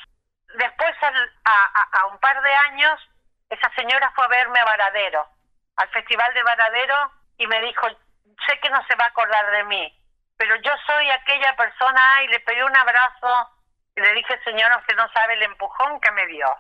Después, 0.56 0.95
a, 1.04 2.00
a 2.00 2.06
un 2.08 2.18
par 2.20 2.41
de 2.41 2.54
años, 2.54 3.10
esa 3.50 3.70
señora 3.76 4.12
fue 4.16 4.26
a 4.26 4.30
verme 4.30 4.60
a 4.60 4.66
Varadero, 4.66 5.28
al 5.76 5.89
Festival 5.89 6.34
de 6.34 6.43
Varadero, 6.43 7.12
y 7.38 7.48
me 7.48 7.62
dijo, 7.62 7.88
sé 8.46 8.60
que 8.60 8.70
no 8.70 8.84
se 8.88 8.96
va 8.96 9.06
a 9.06 9.10
acordar 9.10 9.52
de 9.52 9.64
mí, 9.66 9.98
pero 10.38 10.56
yo 10.58 10.72
soy 10.86 11.10
aquella 11.10 11.56
persona 11.56 12.24
y 12.24 12.28
le 12.28 12.40
pedí 12.42 12.62
un 12.62 12.76
abrazo 12.76 13.50
y 13.96 14.02
le 14.02 14.14
dije, 14.14 14.40
Señor, 14.44 14.72
usted 14.78 14.96
no 14.96 15.12
sabe 15.12 15.34
el 15.34 15.44
empujón 15.44 16.00
que 16.00 16.12
me 16.12 16.28
dio. 16.28 16.56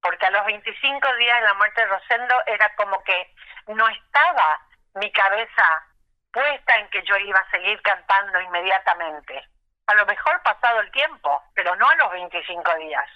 Porque 0.00 0.26
a 0.26 0.30
los 0.30 0.44
25 0.46 1.14
días 1.16 1.40
de 1.40 1.46
la 1.46 1.54
muerte 1.54 1.80
de 1.80 1.86
Rosendo 1.86 2.42
era 2.46 2.74
como 2.74 3.02
que 3.04 3.34
no 3.68 3.86
estaba 3.88 4.60
mi 4.94 5.12
cabeza 5.12 5.86
puesta 6.32 6.76
en 6.76 6.88
que 6.88 7.02
yo 7.02 7.16
iba 7.18 7.38
a 7.38 7.50
seguir 7.50 7.80
cantando 7.82 8.40
inmediatamente. 8.40 9.46
A 9.86 9.94
lo 9.94 10.06
mejor 10.06 10.42
pasado 10.42 10.80
el 10.80 10.90
tiempo, 10.90 11.42
pero 11.54 11.76
no 11.76 11.88
a 11.88 11.94
los 11.96 12.10
25 12.12 12.74
días. 12.76 13.08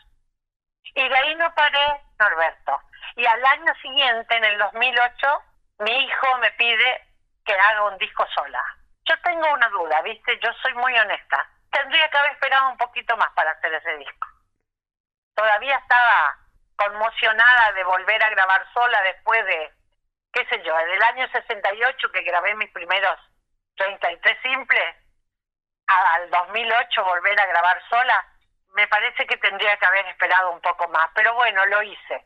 Y 0.94 1.08
de 1.08 1.16
ahí 1.16 1.34
no 1.36 1.52
paré, 1.54 2.00
Norberto. 2.18 2.80
Y 3.16 3.24
al 3.24 3.44
año 3.44 3.74
siguiente, 3.80 4.36
en 4.36 4.44
el 4.44 4.58
2008, 4.58 5.42
mi 5.78 6.04
hijo 6.04 6.38
me 6.38 6.50
pide 6.52 7.05
que 7.46 7.54
haga 7.54 7.84
un 7.84 7.96
disco 7.98 8.26
sola. 8.34 8.62
Yo 9.08 9.14
tengo 9.22 9.52
una 9.52 9.68
duda, 9.68 10.02
¿viste? 10.02 10.38
Yo 10.40 10.52
soy 10.62 10.74
muy 10.74 10.98
honesta. 10.98 11.48
Tendría 11.70 12.10
que 12.10 12.18
haber 12.18 12.32
esperado 12.32 12.70
un 12.70 12.76
poquito 12.76 13.16
más 13.16 13.30
para 13.34 13.52
hacer 13.52 13.72
ese 13.72 13.96
disco. 13.98 14.28
Todavía 15.34 15.76
estaba 15.76 16.38
conmocionada 16.76 17.72
de 17.72 17.84
volver 17.84 18.22
a 18.22 18.30
grabar 18.30 18.66
sola 18.72 19.00
después 19.02 19.44
de, 19.46 19.72
qué 20.32 20.44
sé 20.46 20.62
yo, 20.62 20.78
en 20.78 20.90
el 20.90 21.02
año 21.02 21.28
68 21.28 22.12
que 22.12 22.22
grabé 22.22 22.54
mis 22.54 22.70
primeros 22.72 23.18
33 23.76 24.38
simples, 24.42 24.96
al 25.86 26.30
2008 26.30 27.04
volver 27.04 27.40
a 27.40 27.46
grabar 27.46 27.80
sola, 27.88 28.26
me 28.74 28.88
parece 28.88 29.26
que 29.26 29.36
tendría 29.36 29.76
que 29.76 29.86
haber 29.86 30.06
esperado 30.06 30.50
un 30.50 30.60
poco 30.60 30.88
más, 30.88 31.08
pero 31.14 31.34
bueno, 31.34 31.64
lo 31.66 31.82
hice. 31.82 32.24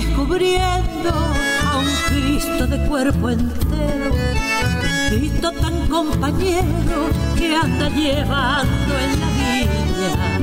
A 0.00 1.78
un 1.78 1.86
Cristo 2.06 2.66
de 2.68 2.78
cuerpo 2.86 3.30
entero, 3.30 4.14
Cristo 5.10 5.50
tan 5.60 5.88
compañero 5.88 7.08
que 7.36 7.56
anda 7.56 7.88
llevando 7.88 8.94
en 8.96 9.20
la 9.20 9.26
vida 9.36 10.38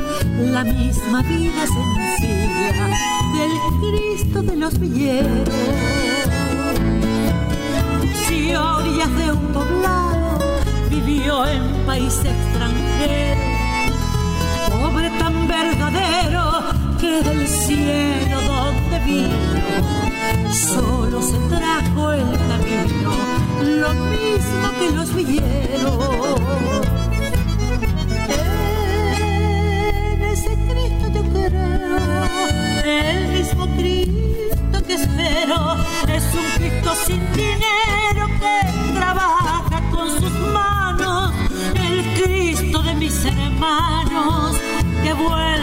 la 0.52 0.64
misma 0.66 1.22
vida 1.22 1.66
sencilla 1.68 2.88
del 3.34 3.52
Cristo 3.80 4.42
de 4.42 4.56
los 4.58 4.78
villeros. 4.78 5.50
Si 8.28 8.54
orillas 8.56 9.16
de 9.16 9.32
un 9.32 9.48
poblado 9.54 10.40
vivió 10.90 11.48
en 11.48 11.64
país 11.86 12.20
extranjero, 12.26 13.42
pobre 14.70 15.10
tan 15.12 15.48
verdadero 15.48 16.62
que 17.00 17.22
del 17.22 17.48
cielo 17.48 18.35
solo 20.52 21.22
se 21.22 21.38
trajo 21.50 22.12
el 22.12 22.32
camino, 22.48 23.12
lo 23.62 23.94
mismo 23.94 24.72
que 24.80 24.92
los 24.96 25.16
villeros. 25.16 26.42
En 30.12 30.24
ese 30.24 30.58
Cristo 30.68 31.08
yo 31.14 31.24
creo, 31.32 31.98
el 32.84 33.28
mismo 33.34 33.68
Cristo 33.78 34.84
que 34.88 34.94
espero, 34.96 35.76
es 36.08 36.24
un 36.34 36.46
Cristo 36.58 36.92
sin 37.06 37.22
dinero 37.34 38.28
que 38.40 38.94
trabaja 38.94 39.82
con 39.92 40.10
sus 40.10 40.32
manos, 40.52 41.34
el 41.76 42.24
Cristo 42.24 42.82
de 42.82 42.96
mis 42.96 43.26
hermanos 43.26 44.56
que 45.04 45.14
vuelve 45.14 45.55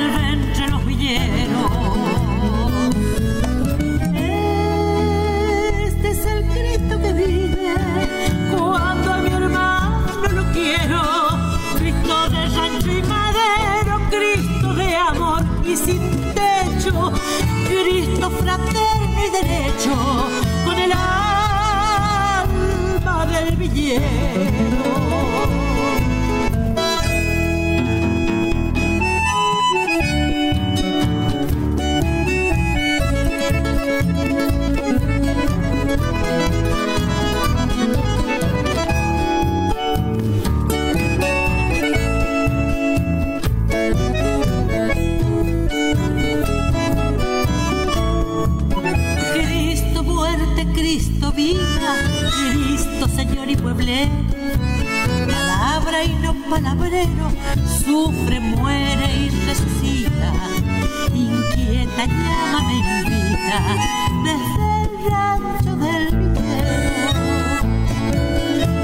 villero. 24.51 24.72
Palabra 56.03 56.05
y 56.05 56.15
no 56.23 56.35
palabrero, 56.51 57.31
sufre, 57.85 58.41
muere 58.41 59.07
y 59.17 59.29
resucita, 59.47 60.33
inquieta 61.15 62.07
llama 62.07 62.61
me 62.67 62.75
invita 62.79 63.59
desde 64.25 64.65
el 64.83 64.91
rancho 65.11 65.73
del 65.77 66.05
villero. 66.33 67.11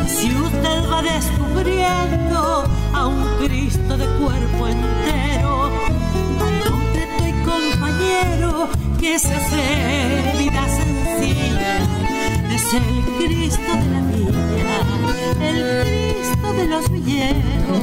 Si 0.07 0.27
usted 0.35 0.91
va 0.91 1.03
descubriendo 1.03 2.65
a 2.93 3.07
un 3.07 3.25
Cristo 3.39 3.97
de 3.97 4.07
cuerpo 4.19 4.69
entero, 4.69 5.71
concreto 6.69 7.27
y 7.27 7.33
compañero 7.45 8.69
que 9.01 9.19
se 9.19 9.35
hace 9.35 10.37
vida 10.39 10.67
sencilla. 10.69 11.79
Es 12.55 12.75
el 12.75 12.83
Cristo 13.19 13.73
de 13.77 13.91
la 13.91 14.01
el 15.41 15.85
Cristo 15.85 16.53
de 16.53 16.67
los 16.67 16.91
villeros. 16.91 17.83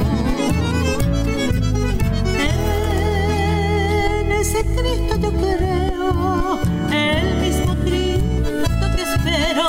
En 4.20 4.32
ese 4.32 4.64
Cristo 4.64 5.16
yo 5.20 5.32
creo, 5.32 6.60
el 6.90 7.36
mismo 7.40 7.74
Cristo 7.84 8.86
que 8.94 9.02
espero, 9.02 9.66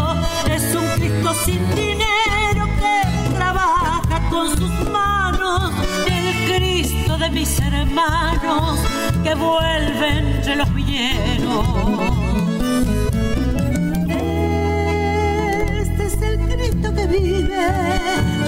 es 0.54 0.76
un 0.76 0.88
Cristo 1.00 1.34
sin 1.46 1.76
dinero 1.76 2.68
que 2.80 3.36
trabaja 3.36 4.30
con 4.30 4.50
sus 4.50 4.90
manos, 4.90 5.72
el 6.08 6.56
Cristo 6.56 7.18
de 7.18 7.30
mis 7.30 7.60
hermanos 7.60 8.80
que 9.24 9.36
vuelve 9.36 10.18
entre 10.20 10.56
los 10.56 10.74
villeros. 10.74 12.17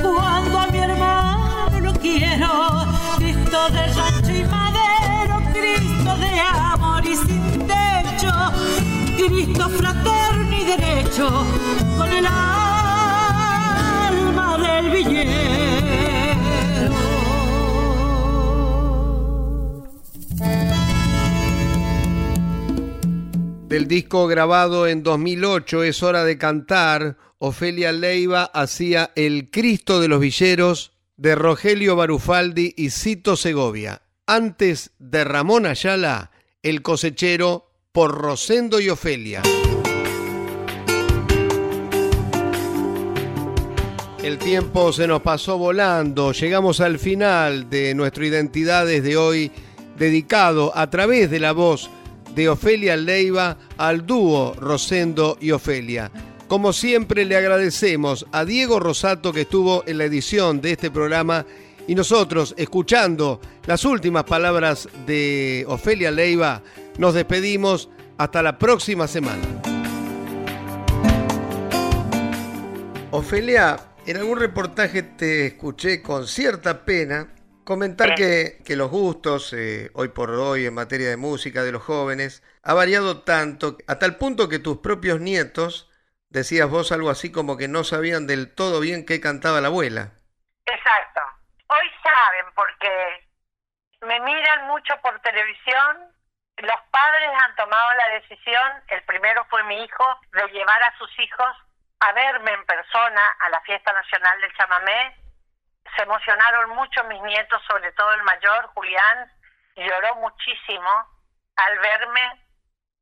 Cuando 0.01 0.59
a 0.59 0.67
mi 0.67 0.77
hermano 0.79 1.79
lo 1.79 1.93
quiero. 1.93 2.85
Cristo 3.17 3.69
de 3.69 3.87
rancho 3.93 4.31
y 4.31 4.43
madero, 4.45 5.41
Cristo 5.53 6.17
de 6.17 6.39
amor 6.39 7.05
y 7.05 7.15
sin 7.15 7.67
techo, 7.67 8.31
Cristo 9.17 9.69
fraterno 9.69 10.55
y 10.55 10.63
derecho, 10.63 11.45
con 11.97 12.09
el 12.09 12.25
alma 12.25 12.87
del 14.57 14.89
villero. 14.91 15.48
Del 23.79 23.87
disco 23.87 24.27
grabado 24.27 24.87
en 24.87 25.03
2008 25.03 25.83
es 25.83 26.03
hora 26.03 26.25
de 26.25 26.37
cantar 26.37 27.15
Ofelia 27.37 27.93
Leiva 27.93 28.43
hacía 28.43 29.11
El 29.15 29.49
Cristo 29.51 30.01
de 30.01 30.09
los 30.09 30.19
Villeros 30.19 30.91
de 31.15 31.33
Rogelio 31.35 31.95
Barufaldi 31.95 32.73
y 32.75 32.89
Cito 32.89 33.37
Segovia. 33.37 34.01
Antes 34.27 34.91
de 34.99 35.23
Ramón 35.23 35.65
Ayala, 35.65 36.31
El 36.61 36.81
Cosechero 36.81 37.71
por 37.93 38.17
Rosendo 38.17 38.81
y 38.81 38.89
Ofelia. 38.89 39.43
El 44.21 44.39
tiempo 44.39 44.91
se 44.91 45.07
nos 45.07 45.21
pasó 45.21 45.57
volando, 45.57 46.33
llegamos 46.33 46.81
al 46.81 46.99
final 46.99 47.69
de 47.69 47.95
nuestro 47.95 48.25
Identidades 48.25 49.01
de 49.03 49.15
hoy, 49.15 49.53
dedicado 49.97 50.75
a 50.75 50.89
través 50.89 51.31
de 51.31 51.39
la 51.39 51.53
voz 51.53 51.89
de 52.35 52.49
Ofelia 52.49 52.95
Leiva 52.95 53.57
al 53.77 54.05
dúo 54.05 54.53
Rosendo 54.59 55.37
y 55.39 55.51
Ofelia. 55.51 56.11
Como 56.47 56.73
siempre 56.73 57.25
le 57.25 57.35
agradecemos 57.35 58.25
a 58.31 58.43
Diego 58.43 58.79
Rosato 58.79 59.31
que 59.31 59.41
estuvo 59.41 59.83
en 59.85 59.97
la 59.99 60.05
edición 60.05 60.61
de 60.61 60.71
este 60.71 60.89
programa 60.89 61.45
y 61.87 61.95
nosotros, 61.95 62.53
escuchando 62.57 63.39
las 63.65 63.83
últimas 63.85 64.23
palabras 64.23 64.87
de 65.07 65.65
Ofelia 65.67 66.11
Leiva, 66.11 66.61
nos 66.97 67.13
despedimos 67.13 67.89
hasta 68.17 68.43
la 68.43 68.57
próxima 68.59 69.07
semana. 69.07 69.41
Ofelia, 73.11 73.77
en 74.05 74.17
algún 74.17 74.39
reportaje 74.39 75.01
te 75.03 75.47
escuché 75.47 76.01
con 76.01 76.27
cierta 76.27 76.85
pena 76.85 77.27
Comentar 77.69 78.15
que, 78.15 78.63
que, 78.65 78.75
los 78.75 78.89
gustos, 78.89 79.53
eh, 79.53 79.91
hoy 79.93 80.07
por 80.07 80.31
hoy, 80.31 80.65
en 80.65 80.73
materia 80.73 81.07
de 81.07 81.17
música 81.17 81.61
de 81.61 81.71
los 81.71 81.83
jóvenes, 81.83 82.41
ha 82.63 82.73
variado 82.73 83.21
tanto, 83.21 83.77
a 83.87 83.99
tal 83.99 84.17
punto 84.17 84.49
que 84.49 84.57
tus 84.57 84.79
propios 84.79 85.19
nietos, 85.19 85.87
decías 86.29 86.67
vos 86.67 86.91
algo 86.91 87.11
así 87.11 87.31
como 87.31 87.57
que 87.57 87.67
no 87.67 87.83
sabían 87.83 88.25
del 88.25 88.55
todo 88.55 88.79
bien 88.79 89.05
qué 89.05 89.21
cantaba 89.21 89.61
la 89.61 89.67
abuela. 89.67 90.13
Exacto. 90.65 91.21
Hoy 91.67 91.85
saben 92.01 92.51
porque 92.55 93.29
me 94.01 94.19
miran 94.19 94.65
mucho 94.65 94.99
por 95.03 95.19
televisión. 95.19 96.09
Los 96.57 96.81
padres 96.89 97.29
han 97.37 97.55
tomado 97.55 97.93
la 97.93 98.09
decisión, 98.19 98.81
el 98.87 99.03
primero 99.03 99.45
fue 99.47 99.61
mi 99.65 99.83
hijo, 99.83 100.05
de 100.33 100.47
llevar 100.47 100.81
a 100.81 100.97
sus 100.97 101.19
hijos 101.19 101.55
a 101.99 102.13
verme 102.13 102.51
en 102.51 102.65
persona 102.65 103.29
a 103.41 103.49
la 103.51 103.61
Fiesta 103.61 103.93
Nacional 103.93 104.41
del 104.41 104.53
Chamamé 104.55 105.28
se 105.95 106.03
emocionaron 106.03 106.69
mucho 106.71 107.03
mis 107.05 107.21
nietos, 107.21 107.61
sobre 107.67 107.91
todo 107.93 108.11
el 108.13 108.23
mayor, 108.23 108.67
Julián, 108.67 109.31
lloró 109.75 110.15
muchísimo 110.15 110.89
al 111.55 111.79
verme. 111.79 112.45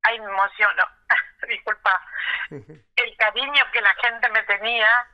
Ay, 0.04 0.20
me 0.20 0.26
emociono, 0.26 0.84
disculpa. 1.48 2.02
El 2.50 3.18
cariño 3.18 3.72
que 3.72 3.82
la 3.82 3.94
gente 3.96 4.30
me 4.30 4.44
tenía, 4.44 5.08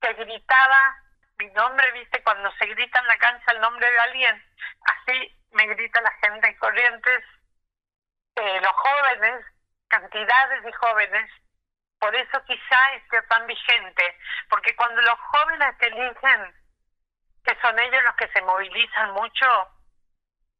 que 0.00 0.14
gritaba 0.14 0.96
mi 1.38 1.46
nombre, 1.50 1.90
viste, 1.92 2.22
cuando 2.22 2.50
se 2.52 2.66
grita 2.66 2.98
en 2.98 3.06
la 3.06 3.18
cancha 3.18 3.52
el 3.52 3.60
nombre 3.60 3.90
de 3.90 3.98
alguien, 3.98 4.44
así 4.84 5.36
me 5.52 5.66
grita 5.66 6.00
la 6.02 6.12
gente 6.22 6.48
en 6.48 6.58
Corrientes, 6.58 7.24
eh, 8.36 8.60
los 8.60 8.72
jóvenes, 8.72 9.44
cantidades 9.88 10.62
de 10.62 10.72
jóvenes, 10.72 11.30
por 11.98 12.14
eso 12.14 12.44
quizá 12.46 12.92
esté 12.94 13.22
tan 13.22 13.46
vigente, 13.46 14.18
porque 14.48 14.74
cuando 14.76 15.00
los 15.02 15.18
jóvenes 15.18 15.78
te 15.78 15.86
eligen 15.86 16.59
que 17.44 17.56
son 17.60 17.78
ellos 17.78 18.02
los 18.04 18.14
que 18.16 18.28
se 18.28 18.42
movilizan 18.42 19.12
mucho, 19.12 19.46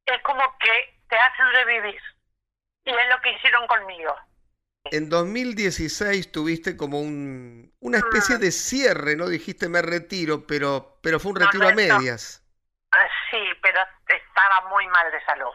es 0.06 0.22
como 0.22 0.42
que 0.58 1.00
te 1.08 1.16
hacen 1.16 1.52
revivir. 1.52 2.00
Y 2.84 2.90
es 2.90 3.08
lo 3.08 3.20
que 3.20 3.32
hicieron 3.32 3.66
conmigo. 3.66 4.16
En 4.84 5.10
2016 5.10 6.32
tuviste 6.32 6.76
como 6.76 7.00
un, 7.00 7.72
una 7.80 7.98
especie 7.98 8.36
mm. 8.36 8.40
de 8.40 8.50
cierre, 8.50 9.16
¿no? 9.16 9.28
Dijiste 9.28 9.68
me 9.68 9.82
retiro, 9.82 10.46
pero, 10.46 10.98
pero 11.02 11.20
fue 11.20 11.32
un 11.32 11.40
retiro 11.40 11.68
a 11.68 11.72
medias. 11.72 12.42
Ah, 12.92 13.08
sí, 13.30 13.42
pero 13.62 13.78
estaba 14.08 14.68
muy 14.70 14.86
mal 14.88 15.12
de 15.12 15.22
salud. 15.24 15.52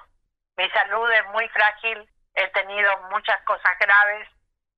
Mi 0.57 0.69
salud 0.69 1.11
es 1.11 1.25
muy 1.33 1.49
frágil, 1.49 2.07
he 2.35 2.47
tenido 2.49 2.91
muchas 3.09 3.41
cosas 3.43 3.77
graves, 3.79 4.29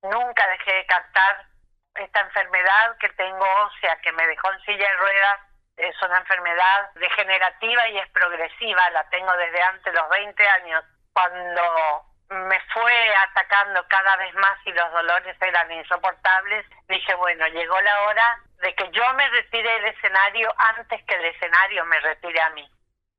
nunca 0.01 0.47
dejé 0.47 0.73
de 0.73 0.85
cantar. 0.85 1.47
Esta 1.95 2.21
enfermedad 2.21 2.95
que 2.99 3.09
tengo 3.09 3.45
ósea, 3.65 3.99
que 4.01 4.11
me 4.11 4.27
dejó 4.27 4.51
en 4.53 4.59
silla 4.61 4.87
de 4.87 4.97
ruedas, 4.97 5.39
es 5.77 5.95
una 6.01 6.17
enfermedad 6.17 6.91
degenerativa 6.95 7.87
y 7.89 7.99
es 7.99 8.09
progresiva, 8.09 8.89
la 8.89 9.07
tengo 9.09 9.31
desde 9.37 9.61
antes 9.61 9.93
los 9.93 10.09
20 10.09 10.47
años, 10.49 10.83
cuando 11.13 12.07
me 12.29 12.59
fue 12.73 13.15
atacando 13.29 13.85
cada 13.87 14.17
vez 14.17 14.33
más 14.35 14.57
y 14.65 14.71
los 14.73 14.91
dolores 14.91 15.35
eran 15.41 15.71
insoportables, 15.71 16.65
dije, 16.87 17.13
bueno, 17.15 17.47
llegó 17.47 17.79
la 17.81 18.01
hora 18.03 18.39
de 18.61 18.73
que 18.75 18.89
yo 18.91 19.13
me 19.13 19.27
retire 19.29 19.71
del 19.71 19.85
escenario 19.85 20.53
antes 20.57 21.03
que 21.05 21.15
el 21.15 21.25
escenario 21.25 21.85
me 21.85 21.99
retire 21.99 22.41
a 22.41 22.49
mí. 22.49 22.69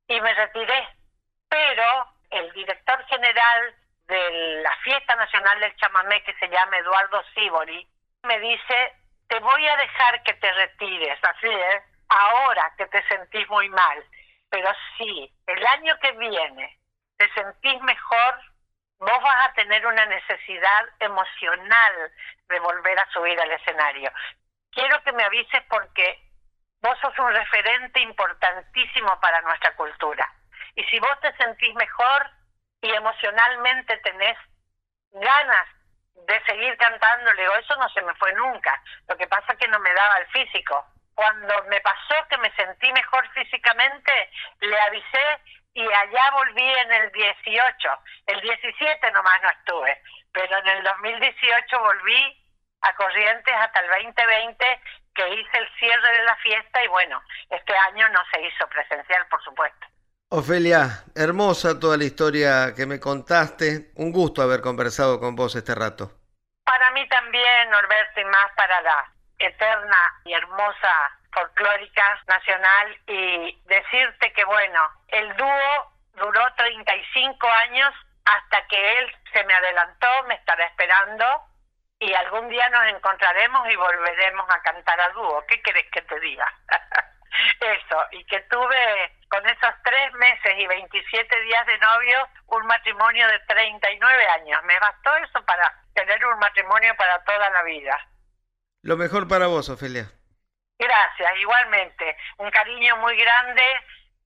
Y 0.09 0.21
me 0.21 0.35
retiré. 0.35 0.89
Pero 1.49 2.07
el 2.31 2.53
director 2.53 3.05
general 3.07 3.75
de 4.09 4.61
la 4.63 4.77
Fiesta 4.77 5.15
Nacional 5.17 5.61
del 5.61 5.77
Chamamé, 5.77 6.23
que 6.25 6.35
se 6.35 6.49
llama 6.49 6.79
Eduardo 6.79 7.23
Sibori, 7.35 7.87
me 8.23 8.39
dice, 8.41 8.93
te 9.29 9.39
voy 9.39 9.69
a 9.69 9.77
dejar 9.77 10.23
que 10.23 10.35
te 10.35 10.53
retires, 10.53 11.19
así 11.23 11.49
es, 11.49 11.83
ahora 12.09 12.73
que 12.77 12.87
te 12.87 13.03
sentís 13.09 13.49
muy 13.49 13.69
mal, 13.69 14.05
pero 14.51 14.71
si 14.97 15.33
el 15.47 15.67
año 15.67 15.99
que 16.01 16.13
viene 16.13 16.79
te 17.17 17.33
sentís 17.35 17.81
mejor, 17.83 18.41
vos 18.99 19.23
vas 19.23 19.49
a 19.49 19.53
tener 19.55 19.87
una 19.87 20.07
necesidad 20.07 20.89
emocional 21.01 22.13
de 22.49 22.61
volver 22.61 22.99
a 22.99 23.11
subir 23.11 23.39
al 23.41 23.51
escenario. 23.53 24.11
Quiero 24.71 25.03
que 25.03 25.13
me 25.13 25.25
avises 25.25 25.63
porque 25.69 26.23
vos 26.81 26.99
sos 27.01 27.19
un 27.19 27.33
referente 27.33 28.01
importantísimo 28.01 29.19
para 29.21 29.41
nuestra 29.43 29.75
cultura. 29.75 30.33
Y 30.75 30.85
si 30.85 30.99
vos 31.01 31.21
te 31.21 31.35
sentís 31.37 31.75
mejor 31.75 32.31
y 32.81 32.91
emocionalmente 32.91 33.97
tenés 33.99 34.39
ganas 35.13 35.67
de 36.27 36.45
seguir 36.45 36.77
cantando, 36.77 37.33
le 37.33 37.43
digo, 37.43 37.55
eso 37.55 37.77
no 37.77 37.89
se 37.91 38.03
me 38.03 38.15
fue 38.15 38.33
nunca. 38.35 38.81
Lo 39.09 39.17
que 39.17 39.27
pasa 39.27 39.53
es 39.53 39.59
que 39.59 39.69
no 39.69 39.79
me 39.81 39.93
daba 39.93 40.19
el 40.19 40.27
físico 40.27 40.87
cuando 41.19 41.65
me 41.65 41.81
pasó 41.81 42.15
que 42.31 42.39
me 42.39 42.55
sentí 42.55 42.93
mejor 42.93 43.29
físicamente, 43.31 44.31
le 44.61 44.79
avisé 44.79 45.41
y 45.75 45.83
allá 45.83 46.31
volví 46.31 46.63
en 46.63 46.93
el 46.93 47.11
18. 47.11 47.89
El 48.29 48.41
17 48.41 49.11
nomás 49.11 49.43
no 49.43 49.51
estuve, 49.51 50.01
pero 50.31 50.57
en 50.59 50.69
el 50.69 50.85
2018 50.85 51.81
volví 51.81 52.47
a 52.83 52.95
Corrientes 52.95 53.53
hasta 53.53 53.81
el 53.81 53.89
2020 53.89 54.65
que 55.13 55.29
hice 55.35 55.59
el 55.59 55.69
cierre 55.81 56.19
de 56.19 56.23
la 56.23 56.37
fiesta 56.37 56.85
y 56.85 56.87
bueno, 56.87 57.21
este 57.51 57.77
año 57.77 58.09
no 58.11 58.21
se 58.31 58.41
hizo 58.41 58.69
presencial, 58.69 59.27
por 59.27 59.43
supuesto. 59.43 59.89
Ofelia, 60.29 61.03
hermosa 61.17 61.81
toda 61.81 61.97
la 61.97 62.05
historia 62.05 62.75
que 62.77 62.87
me 62.87 63.01
contaste. 63.01 63.91
Un 63.97 64.13
gusto 64.13 64.41
haber 64.41 64.61
conversado 64.61 65.19
con 65.19 65.35
vos 65.35 65.57
este 65.57 65.75
rato. 65.75 66.13
Para 66.63 66.93
mí 66.93 67.09
también, 67.09 67.71
Norberto, 67.71 68.21
y 68.21 68.25
más 68.27 68.53
para 68.55 68.81
la 68.83 69.18
eterna 69.39 70.21
y 70.25 70.33
hermosa 70.33 71.19
folclórica 71.33 72.23
nacional 72.27 72.99
y 73.07 73.61
decirte 73.67 74.33
que 74.33 74.45
bueno, 74.45 74.81
el 75.09 75.37
dúo 75.37 75.93
duró 76.15 76.45
35 76.57 77.49
años 77.49 77.95
hasta 78.25 78.67
que 78.67 78.99
él 78.99 79.17
se 79.33 79.45
me 79.45 79.55
adelantó, 79.55 80.09
me 80.27 80.35
estará 80.35 80.65
esperando 80.67 81.25
y 82.01 82.15
algún 82.15 82.49
día 82.49 82.69
nos 82.71 82.87
encontraremos 82.87 83.69
y 83.71 83.77
volveremos 83.77 84.49
a 84.51 84.63
cantar 84.63 85.01
a 85.01 85.09
dúo. 85.11 85.45
¿Qué 85.49 85.61
querés 85.63 85.91
que 85.91 86.03
te 86.03 86.21
diga? 86.21 86.53
Eso, 87.61 88.07
y 88.13 88.25
que 88.25 88.41
tuve 88.43 89.13
con 89.29 89.47
esos 89.47 89.75
tres 89.85 90.13
meses 90.15 90.55
y 90.57 90.67
27 90.67 91.41
días 91.43 91.67
de 91.67 91.79
novio 91.79 92.29
un 92.47 92.67
matrimonio 92.67 93.29
de 93.29 93.39
39 93.41 94.29
años. 94.29 94.63
Me 94.65 94.79
bastó 94.79 95.15
eso 95.17 95.45
para 95.45 95.73
tener 95.95 96.25
un 96.25 96.39
matrimonio 96.39 96.97
para 96.97 97.23
toda 97.25 97.51
la 97.51 97.63
vida. 97.63 97.99
Lo 98.83 98.97
mejor 98.97 99.29
para 99.29 99.47
vos, 99.47 99.69
Ofelia. 99.69 100.11
Gracias, 100.79 101.37
igualmente. 101.39 102.17
Un 102.39 102.51
cariño 102.51 102.97
muy 102.99 103.17
grande. 103.17 103.63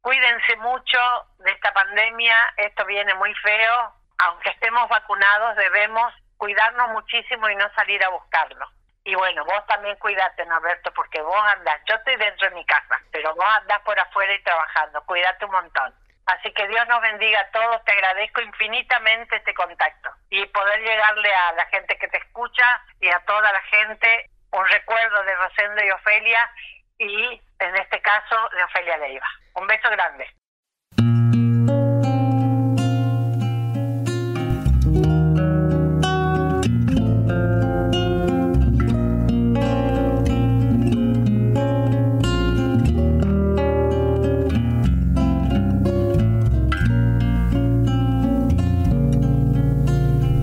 Cuídense 0.01 0.57
mucho 0.57 0.99
de 1.39 1.51
esta 1.51 1.73
pandemia. 1.73 2.37
Esto 2.57 2.85
viene 2.85 3.15
muy 3.15 3.35
feo. 3.37 3.95
Aunque 4.19 4.51
estemos 4.51 4.89
vacunados, 4.89 5.57
debemos 5.57 6.13
cuidarnos 6.37 6.91
muchísimo 6.91 7.49
y 7.49 7.57
no 7.57 7.73
salir 7.75 8.05
a 8.05 8.11
buscarlo. 8.11 8.67
Y 9.05 9.15
bueno, 9.15 9.45
vos 9.45 9.67
también 9.67 9.97
cuídate, 9.97 10.45
Norberto, 10.47 10.93
porque 10.93 11.21
vos 11.23 11.43
andás, 11.57 11.81
yo 11.89 11.97
estoy 11.97 12.17
dentro 12.17 12.49
de 12.49 12.55
mi 12.55 12.65
casa, 12.67 13.01
pero 13.11 13.35
vos 13.35 13.47
andás 13.61 13.81
por 13.81 13.99
afuera 13.99 14.33
y 14.33 14.43
trabajando. 14.43 15.03
Cuídate 15.07 15.45
un 15.45 15.51
montón. 15.51 15.95
Así 16.27 16.53
que 16.53 16.69
Dios 16.69 16.87
nos 16.89 17.01
bendiga 17.01 17.41
a 17.41 17.51
todos. 17.51 17.85
Te 17.85 17.93
agradezco 17.93 18.43
infinitamente 18.43 19.37
este 19.37 19.55
contacto 19.55 20.11
y 20.31 20.45
poder 20.47 20.81
llegarle 20.81 21.35
a 21.35 21.53
la 21.53 21.67
gente 21.67 21.99
que 21.99 22.09
te 22.09 22.19
escucha 22.19 22.65
y 23.01 23.09
a 23.09 23.19
toda 23.25 23.53
la 23.53 23.63
gente 23.63 24.31
un 24.53 24.69
recuerdo 24.69 25.23
de 25.25 25.35
Rosendo 25.37 25.85
y 25.85 25.91
Ofelia 25.91 26.51
y 26.99 27.41
en 27.59 27.77
este 27.77 28.01
caso 28.01 28.37
de 28.55 28.63
Ofelia 28.65 28.97
Leiva. 28.99 29.27
Un 29.55 29.67
beso 29.67 29.89
grande. 29.91 30.27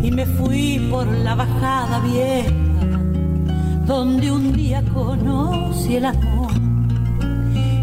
Y 0.02 0.12
me 0.12 0.26
fui 0.26 0.88
por 0.90 1.06
la 1.06 1.36
bajada 1.36 2.00
vieja 2.00 2.59
donde 3.90 4.32
un 4.32 4.54
día 4.54 4.82
conocí 4.94 5.96
el 5.96 6.06
amor 6.06 6.52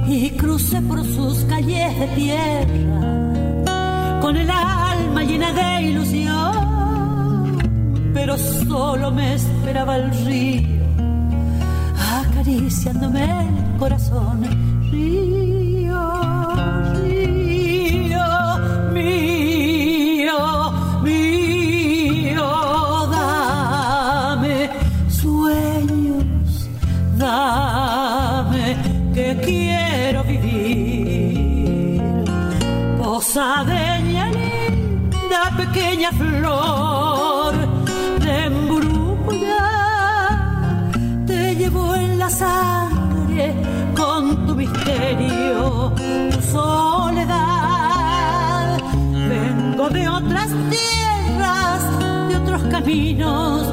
y 0.07 0.31
crucé 0.31 0.81
por 0.83 1.05
sus 1.05 1.45
calles 1.47 1.99
de 1.99 2.07
tierra 2.15 4.21
con 4.21 4.37
el 4.37 4.49
alma 4.49 5.25
llena 5.25 5.53
de 5.53 5.89
ilusión, 5.89 7.59
pero 8.15 8.39
solo 8.39 9.11
me 9.11 9.35
esperaba 9.35 9.97
el 9.97 10.13
río 10.25 10.87
acariciándome 11.99 13.25
el 13.25 13.77
corazón. 13.77 14.43
dame 14.43 15.56
quiero 29.45 30.25
vivir. 30.25 32.01
posadeña 32.99 34.27
linda 34.31 35.43
pequeña 35.57 36.11
flor 36.13 37.55
de 38.21 38.45
embruja 38.45 39.67
te 41.27 41.57
llevo 41.57 41.95
en 41.95 42.19
la 42.19 42.31
sangre 42.31 43.55
con 43.97 44.47
tu 44.47 44.55
misterio, 44.55 45.93
tu 46.33 46.41
soledad. 46.43 47.59
Vengo 49.29 49.89
de 49.89 50.09
otras 50.09 50.49
tierras, 50.71 51.83
de 52.29 52.37
otros 52.37 52.63
caminos, 52.71 53.67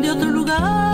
de 0.00 0.10
otro 0.10 0.30
lugar 0.30 0.87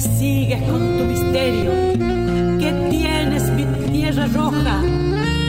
me 0.00 0.18
sigues 0.18 0.62
con 0.62 0.98
tu 0.98 1.04
misterio. 1.04 1.70
¿Qué 2.58 2.88
tienes 2.90 3.50
mi 3.50 3.64
tierra 3.92 4.26
roja? 4.26 4.80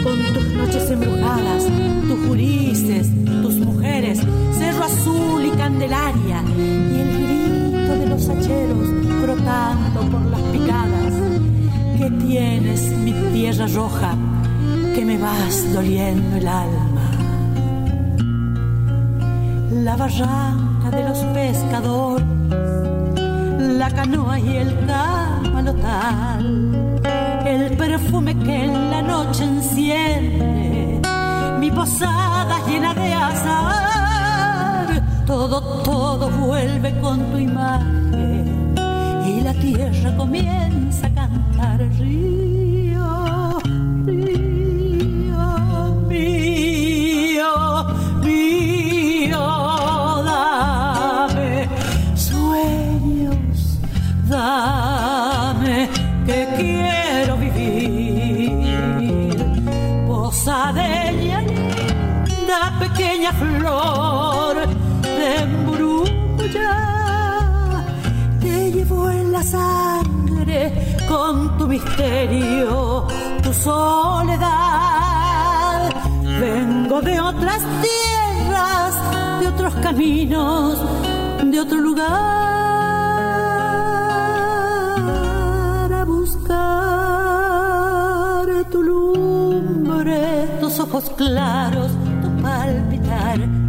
Con 0.03 0.19
tus 0.33 0.45
noches 0.53 0.91
embrujadas, 0.91 1.63
tus 2.07 2.27
jurises, 2.27 3.07
tus 3.41 3.55
mujeres, 3.55 4.19
cerro 4.57 4.83
azul 4.83 5.45
y 5.45 5.51
candelaria, 5.51 6.43
y 6.57 6.99
el 6.99 7.09
grito 7.23 7.95
de 7.95 8.07
los 8.07 8.27
hacheros 8.27 9.21
brotando 9.21 10.01
por 10.11 10.25
las 10.25 10.41
picadas. 10.51 11.13
¿Qué 11.97 12.09
tienes 12.25 12.81
mi 12.97 13.13
tierra 13.33 13.67
roja? 13.67 14.15
Que 14.95 15.05
me 15.05 15.17
vas 15.17 15.73
doliendo 15.73 16.37
el 16.37 16.47
alma. 16.47 17.11
La 19.71 19.95
barranca 19.95 20.91
de 20.91 21.03
los 21.07 21.19
pescadores 21.35 22.30
canoa 23.93 24.39
y 24.39 24.57
el 24.57 24.85
camalotal, 24.85 26.43
el 27.45 27.77
perfume 27.77 28.37
que 28.37 28.63
en 28.65 28.91
la 28.91 29.01
noche 29.01 29.43
enciende 29.43 31.01
mi 31.59 31.69
posada 31.71 32.59
llena 32.67 32.93
de 32.93 33.13
azar. 33.13 34.87
Todo, 35.25 35.61
todo 35.83 36.29
vuelve 36.29 36.99
con 36.99 37.19
tu 37.31 37.37
imagen 37.37 38.75
y 39.25 39.41
la 39.41 39.53
tierra 39.53 40.15
comienza 40.17 41.07
a 41.07 41.13
cantar 41.13 41.81
misterio, 71.71 73.07
tu 73.43 73.53
soledad. 73.53 74.51
Vengo 76.39 77.01
de 77.01 77.19
otras 77.19 77.61
tierras, 77.85 78.93
de 79.39 79.47
otros 79.47 79.73
caminos, 79.75 80.79
de 81.43 81.59
otro 81.59 81.77
lugar 81.77 82.41
tu 88.69 88.83
lumbre, 88.83 90.47
tus 90.59 90.79
ojos 90.79 91.09
claros, 91.17 91.91
tu 92.21 92.29
palpitar 92.41 93.60